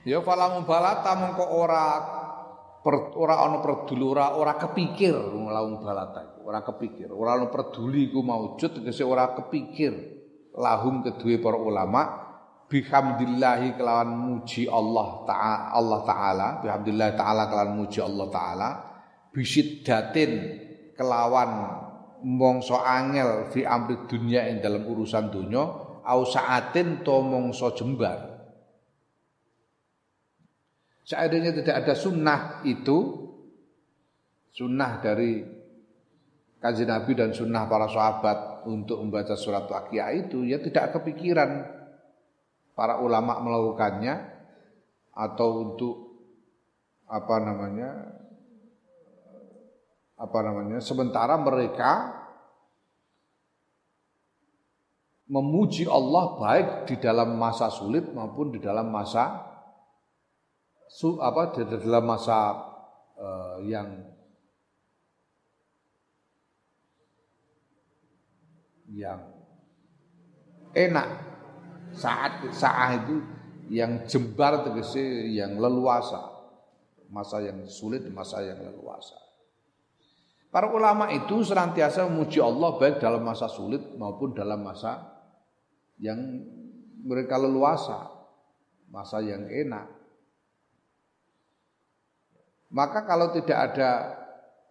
[0.05, 1.85] ya falamu balata mongko ora
[2.85, 8.21] per, ora ana peduli ora ora kepikir nglawan balata ora kepikir ora ana peduli ku
[8.21, 10.16] maujud tegese ora kepikir
[10.57, 12.01] lahum kedua para ulama
[12.67, 18.69] bihamdillahi kelawan muji Allah taala Allah taala bihamdillah taala kelawan muji Allah taala
[19.31, 20.31] bisiddatin
[20.97, 21.77] kelawan
[22.25, 25.63] mongso angel fi amri dunia ing dalam urusan dunia
[26.07, 28.35] au saatin to mongso jembar.
[31.07, 33.29] Seandainya tidak ada sunnah itu
[34.51, 35.39] sunnah dari
[36.59, 41.63] kaji Nabi dan sunnah para sahabat untuk membaca surat Waqiah itu ya tidak kepikiran
[42.75, 44.15] para ulama melakukannya
[45.15, 45.95] atau untuk
[47.07, 47.89] apa namanya
[50.19, 52.13] apa namanya sementara mereka
[55.31, 59.43] memuji Allah baik di dalam masa sulit maupun di dalam masa
[60.87, 62.55] su, apa di dalam masa
[63.19, 64.16] uh, yang
[68.91, 69.19] yang
[70.75, 71.25] enak.
[71.95, 73.23] Saat saat itu
[73.71, 76.35] yang jembar tegese yang leluasa.
[77.07, 79.15] Masa yang sulit masa yang leluasa.
[80.47, 85.17] Para ulama itu senantiasa memuji Allah baik dalam masa sulit maupun dalam masa
[85.99, 86.19] yang
[87.03, 88.11] mereka leluasa,
[88.91, 89.87] masa yang enak.
[92.71, 93.91] Maka kalau tidak ada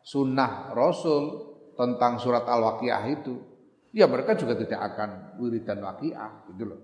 [0.05, 3.41] sunnah Rasul tentang surat Al-Waqiah itu,
[3.97, 6.81] ya mereka juga tidak akan wiridan waqiah gitu loh.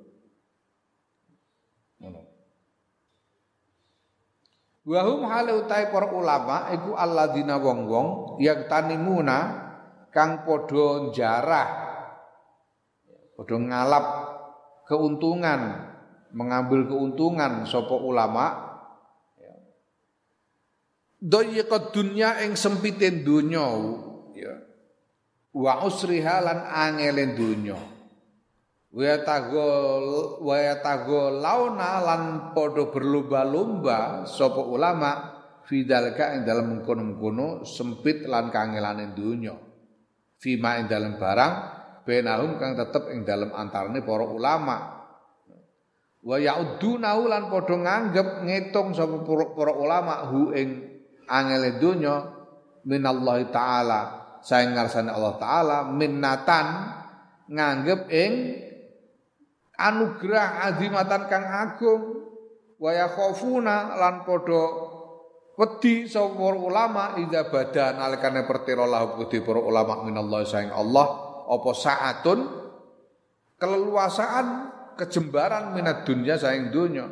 [4.83, 9.39] Wahum hale utai para ulama iku alladzina wong-wong yang tanimuna
[10.11, 11.69] kang padha jarah
[13.39, 14.07] padha ngalap
[14.91, 15.87] keuntungan
[16.35, 18.73] mengambil keuntungan sapa ulama.
[21.23, 23.63] Doyqa dunya ing sempite donya
[24.35, 24.72] ya
[25.53, 27.79] wa usriha lan angelen donya
[28.93, 30.07] wa tagol
[30.45, 32.23] wa tagol launa lan
[32.57, 35.11] padha berlomba-lomba sapa ulama
[35.65, 39.57] fidalka ing dalam mengkono-mengkono sempit lan kangelane donya
[40.43, 44.79] fima ing dalam barang benahum kang tetep ing dalam antarane para ulama.
[46.23, 50.87] Wa yauduna lan padha nganggep ngitung sapa para ulama hu ing
[51.27, 52.31] angele donya
[52.87, 56.67] minallahi taala saing ngarsane Allah taala minnatan
[57.47, 58.33] nganggep ing
[59.79, 62.03] anugerah azimatan kang agung.
[62.83, 64.65] Wa yakhafuna lan padha
[65.55, 71.07] wedi sapa ulama ida badan alikane pertira lahu wedi para ulama minallah saing Allah
[71.47, 72.39] apa saatun?
[73.63, 74.47] Keleluasaan
[74.99, 77.07] kejembaran minat dunia saing dunya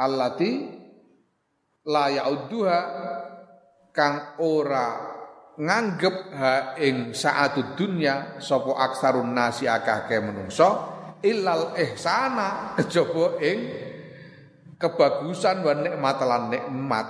[0.00, 0.72] allati
[1.84, 2.78] la yaudduha
[3.92, 5.13] kang ora
[5.54, 13.58] nganggep ha ing saatu dunya sapa aksarun nasi akeh menungso illal ihsana kejaba ing
[14.76, 17.06] kebagusan wa nikmat lan nikmat.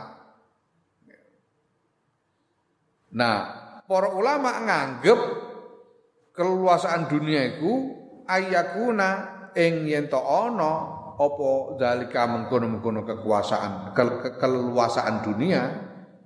[3.14, 3.38] Nah,
[3.86, 5.20] para ulama nganggep
[6.34, 7.72] keluasaan dunia iku
[8.26, 9.10] ayakuna
[9.54, 15.62] ing yen to ana apa dalika mengkono-mengkono kekuasaan ke, ke, keleluasaan dunia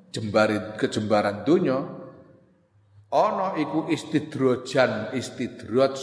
[0.08, 1.97] jembari kejembaran dunia
[3.08, 5.96] ana iku istidrojan istidroj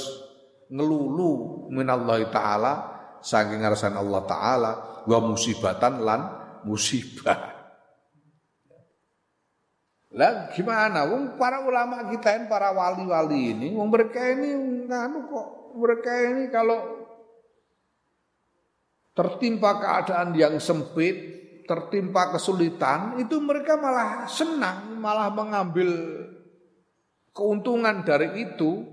[0.73, 2.73] ngelulu minallahi taala
[3.21, 4.71] saking ngarsan Allah taala
[5.05, 6.21] wa musibatan lan
[6.65, 7.53] musibah.
[10.15, 11.03] Lah gimana?
[11.11, 14.55] Wong para ulama kita ini, para wali-wali ini, wong mereka ini
[14.87, 16.79] nganu kok mereka ini kalau
[19.11, 21.15] tertimpa keadaan yang sempit,
[21.67, 25.91] tertimpa kesulitan, itu mereka malah senang, malah mengambil
[27.35, 28.87] keuntungan dari itu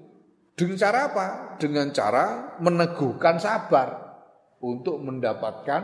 [0.58, 1.26] dengan cara apa?
[1.62, 4.18] Dengan cara meneguhkan sabar
[4.58, 5.82] untuk mendapatkan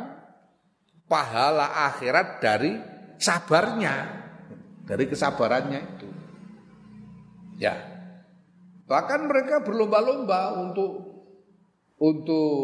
[1.06, 2.76] pahala akhirat dari
[3.16, 3.94] sabarnya,
[4.84, 6.09] dari kesabarannya itu.
[7.62, 7.74] Ya.
[8.90, 10.90] Bahkan mereka berlomba-lomba untuk
[11.98, 12.54] untuk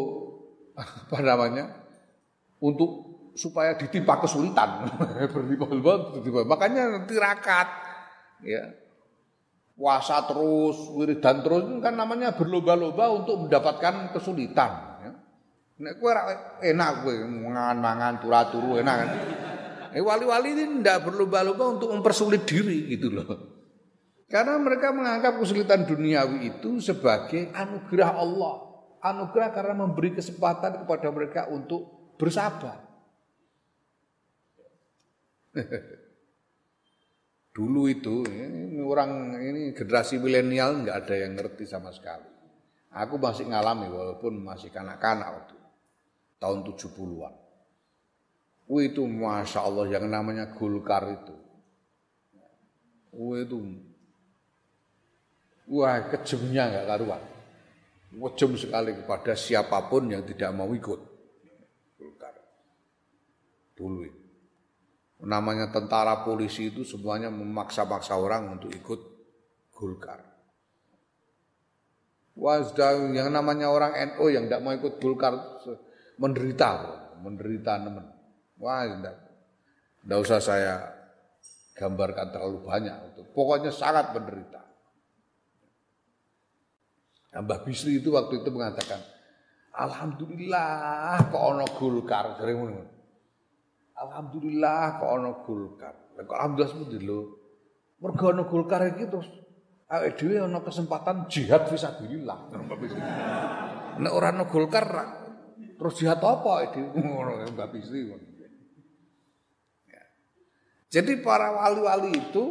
[0.75, 1.71] apa namanya
[2.59, 4.87] untuk supaya ditimpa kesulitan
[5.35, 7.67] berlimpah-limpah makanya tirakat
[8.47, 8.63] ya
[9.75, 14.71] puasa terus wiridan terus kan namanya berlomba-lomba untuk mendapatkan kesulitan
[15.03, 15.11] ya.
[15.83, 16.11] nek kowe
[16.63, 19.09] enak kowe mangan-mangan turu-turu enak kan.
[19.95, 23.27] Eh, wali-wali ini tidak berlomba-lomba untuk mempersulit diri gitu loh.
[24.27, 28.55] Karena mereka menganggap kesulitan duniawi itu sebagai anugerah Allah.
[28.99, 32.85] Anugerah karena memberi kesempatan kepada mereka untuk bersabar
[37.55, 42.27] Dulu itu ini orang ini generasi milenial nggak ada yang ngerti sama sekali.
[42.91, 45.55] Aku masih ngalami walaupun masih kanak-kanak waktu
[46.35, 47.33] tahun 70-an.
[48.67, 51.35] Wih itu masya Allah yang namanya Gulkar itu.
[53.15, 53.55] Wih itu
[55.71, 57.23] wah kejemnya nggak karuan.
[58.15, 60.99] Kejem sekali kepada siapa pun yang tidak mau ikut.
[61.95, 62.35] Gulkar.
[63.79, 64.24] Dulu itu
[65.23, 68.99] namanya tentara polisi itu semuanya memaksa-maksa orang untuk ikut
[69.75, 70.23] Golkar.
[72.35, 72.59] Wah,
[73.15, 75.35] yang namanya orang NU yang tidak mau ikut Golkar
[76.19, 76.69] menderita,
[77.19, 78.07] menderita nemen.
[78.59, 79.15] Wah, tidak,
[80.03, 80.73] tidak usah saya
[81.75, 82.95] gambarkan terlalu banyak.
[83.35, 84.63] Pokoknya sangat menderita.
[87.35, 89.03] Mbah Bisri itu waktu itu mengatakan,
[89.75, 92.39] Alhamdulillah kok ono Golkar.
[93.95, 95.95] Alhamdulillah kok ana Golkar.
[96.19, 97.19] Kok alhamdulillah sepundi lho.
[98.03, 99.27] Mergo ana Golkar iki terus
[99.87, 102.51] awake dhewe ana kesempatan jihad fisabilillah.
[104.03, 104.87] Nek ora ana Golkar
[105.79, 110.03] terus jihad apa dhewe ngono Mbak Bisri ya.
[110.91, 112.45] Jadi para wali-wali itu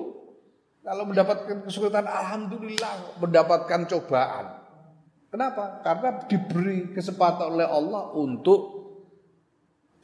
[0.84, 4.64] kalau mendapatkan kesulitan alhamdulillah mendapatkan cobaan.
[5.32, 5.80] Kenapa?
[5.82, 8.74] Karena diberi kesempatan oleh Allah untuk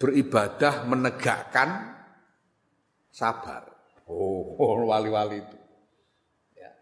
[0.00, 1.92] beribadah menegakkan
[3.12, 3.68] sabar.
[4.08, 4.56] Oh,
[4.90, 5.58] wali-wali itu.
[6.56, 6.72] Ya.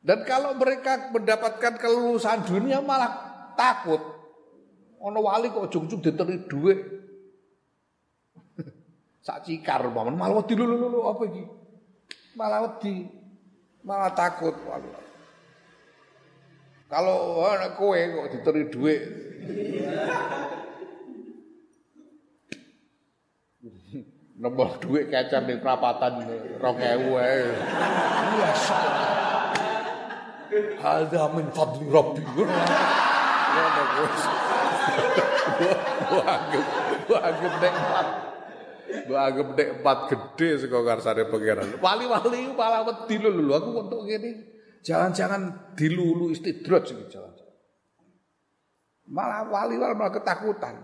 [0.00, 3.12] Dan kalau mereka mendapatkan kelulusan dunia malah
[3.52, 4.00] takut.
[5.04, 6.80] Ono wali kok ujung-ujung diteri duit.
[9.26, 11.44] Sak cikar paman malah wedi lulu lulu apa iki?
[12.40, 13.12] Malah wedi.
[13.84, 14.88] Malah takut wali.
[16.88, 19.02] Kalau anak kowe kok diteri duit.
[24.44, 26.20] nembok duit kecer di perapatan
[26.60, 27.16] rong ewu.
[27.16, 28.52] Ya
[30.84, 32.20] Hadza min fadli rabbi.
[36.12, 36.64] Wanggep,
[37.08, 38.06] wanggep nek empat.
[39.08, 41.68] Wanggep nek empat gede saka karsane pangeran.
[41.80, 44.52] Wali-wali malah wedi lho aku untuk ngene.
[44.84, 47.32] Jangan-jangan dilulu istidraj iki jangan.
[49.08, 50.76] Malah wali-wali malah ketakutan.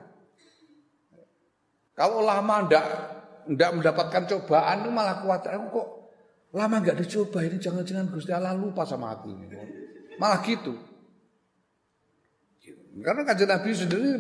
[1.93, 3.20] Kalau lama ndak
[3.51, 5.43] ndak mendapatkan cobaan itu malah kuat.
[5.51, 5.89] Aku kok
[6.55, 9.47] lama nggak dicoba ini jangan-jangan Gusti Allah lupa sama aku ini.
[10.23, 10.75] Malah gitu.
[13.01, 14.11] Karena kajian Nabi sendiri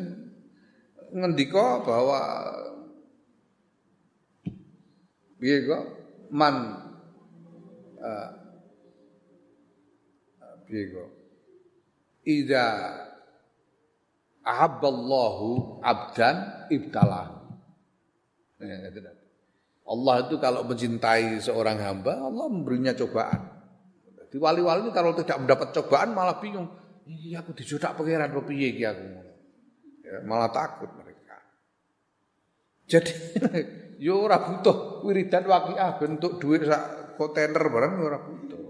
[1.10, 2.20] ngendiko bahwa
[5.42, 5.84] piye kok
[6.30, 6.78] man
[7.98, 8.30] uh,
[10.70, 11.10] kok
[12.22, 12.66] ida
[14.46, 17.40] ahabballahu abdan ibtalahu
[18.60, 18.76] Ya,
[19.86, 23.60] Allah itu kalau mencintai seorang hamba, Allah memberinya cobaan.
[24.30, 26.70] Di wali-wali ini kalau tidak mendapat cobaan malah bingung.
[27.10, 29.02] Iya aku dijodak pangeran kok piye iki aku.
[30.06, 31.34] Ya, malah takut mereka.
[32.86, 33.10] Jadi
[34.06, 38.62] yo ora butuh wiridan waqiah bentuk duit sak kontainer barang yo ora butuh.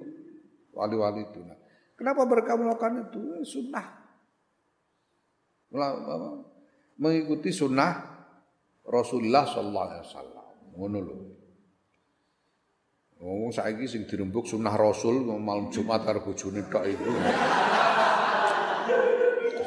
[0.72, 1.44] Wali-wali itu.
[1.44, 1.60] Nah,
[1.92, 3.20] kenapa mereka melakukan itu?
[3.36, 3.86] Eh, sunnah.
[6.96, 7.92] Mengikuti sunnah
[8.88, 10.39] Rasulullah sallallahu alaihi wasallam.
[10.74, 11.16] Ngono lho.
[13.20, 17.10] Oh, saiki sing dirembuk sunah Rasul malam Jumat karo bojone tok iku.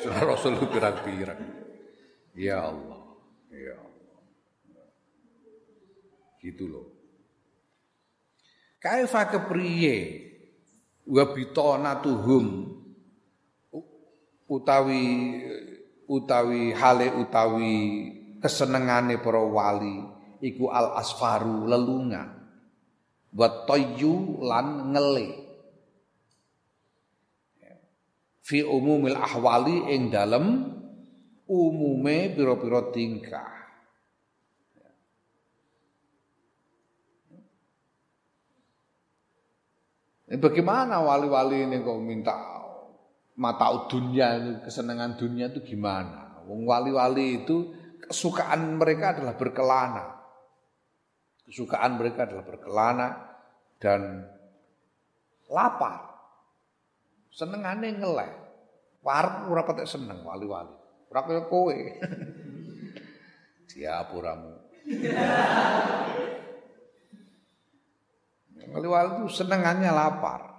[0.02, 1.42] Sunah Rasul pirang-pirang.
[2.34, 3.14] Ya Allah.
[3.54, 4.20] Ya Allah.
[6.42, 6.90] Gitu loh.
[8.82, 9.96] Kaifa kepriye
[11.08, 12.74] wa bitonatuhum
[14.50, 15.04] utawi
[16.10, 17.76] utawi hale utawi
[18.44, 20.04] kesenengane para wali
[20.44, 22.28] iku al asfaru lelungan
[23.32, 25.30] wa tayyu lan ngele
[28.44, 30.68] fi umumil ahwali ing dalem
[31.48, 33.64] umume pira-pira tingkah
[40.34, 42.34] Bagaimana wali-wali ini kok minta
[43.38, 44.34] mata dunia
[44.66, 46.24] kesenangan dunia itu gimana?
[46.48, 47.72] wong wali-wali itu
[48.04, 50.23] kesukaan mereka adalah berkelana.
[51.44, 53.10] Kesukaan mereka adalah berkelana
[53.80, 54.24] dan
[55.52, 56.16] lapar.
[57.34, 58.32] Senengane ngeleh.
[59.04, 60.72] Warep ora patek seneng wali-wali.
[61.12, 61.76] Ora kaya kowe.
[63.74, 64.54] Diapuramu.
[68.74, 70.56] Wali-wali itu senengannya lapar.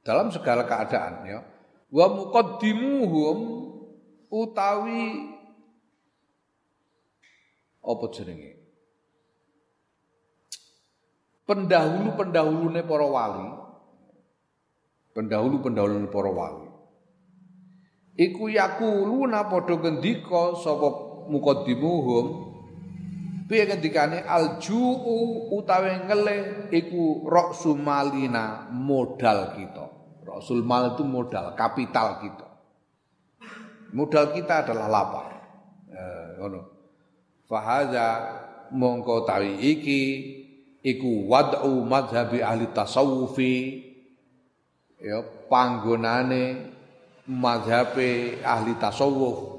[0.00, 1.40] Dalam segala keadaan ya.
[1.92, 3.38] Wa muqaddimuhum
[4.32, 5.35] utawi
[7.86, 8.52] apa jenenge?
[11.46, 13.48] Pendahulu-pendahulune para wali.
[15.14, 16.66] Pendahulu-pendahulune para wali.
[18.18, 20.88] Iku yakuluna padha ngendika sapa
[21.30, 22.46] muqaddimuhum
[23.46, 29.86] Piye ngendikane alju'u utawi ngele iku roksu malina modal kita.
[30.26, 32.48] Rasul mal itu modal, kapital kita.
[33.94, 35.26] Modal kita adalah lapar.
[35.94, 36.74] Eh.
[37.46, 38.06] Fahaza
[38.74, 40.02] mongko tawi iki
[40.82, 43.54] iku wad'u madhabi ahli tasawufi.
[44.98, 46.74] Ya panggonane
[47.30, 49.54] madhabe ahli tasawuf.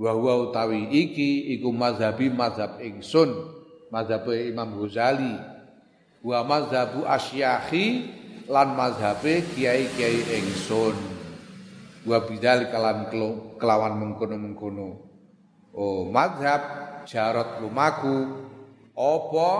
[0.00, 3.32] Wa utawi iki iku mazhabi mazhab ingsun
[3.88, 5.36] mazhab Imam Ghazali.
[6.20, 8.08] Wa mazhabu asyakhi
[8.48, 10.96] lan mazhabe kiai-kiai ingsun.
[12.04, 13.08] Wa bidal kalan
[13.56, 15.09] kelawan mengkono-mengkono
[15.74, 16.62] oh mazhab
[17.06, 18.48] jarot lumaku
[18.94, 19.50] apa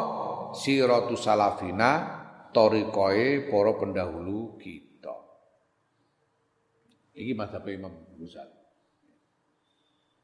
[0.55, 5.17] siratu salafina torikoe para pendahulu kita
[7.15, 8.61] iki mazhab Imam Ghazali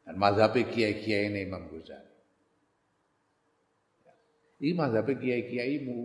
[0.06, 2.14] dan mazhab kiai-kiai ini Imam Ghazali.
[4.62, 6.00] Ini mazhab kiai-kiaimu.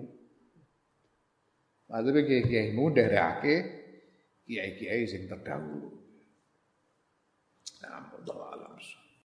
[1.85, 3.55] Mazhab kiai-kiaimu dari ake
[4.49, 6.01] kiai-kiai yang terdahulu.
[7.85, 8.09] Nah,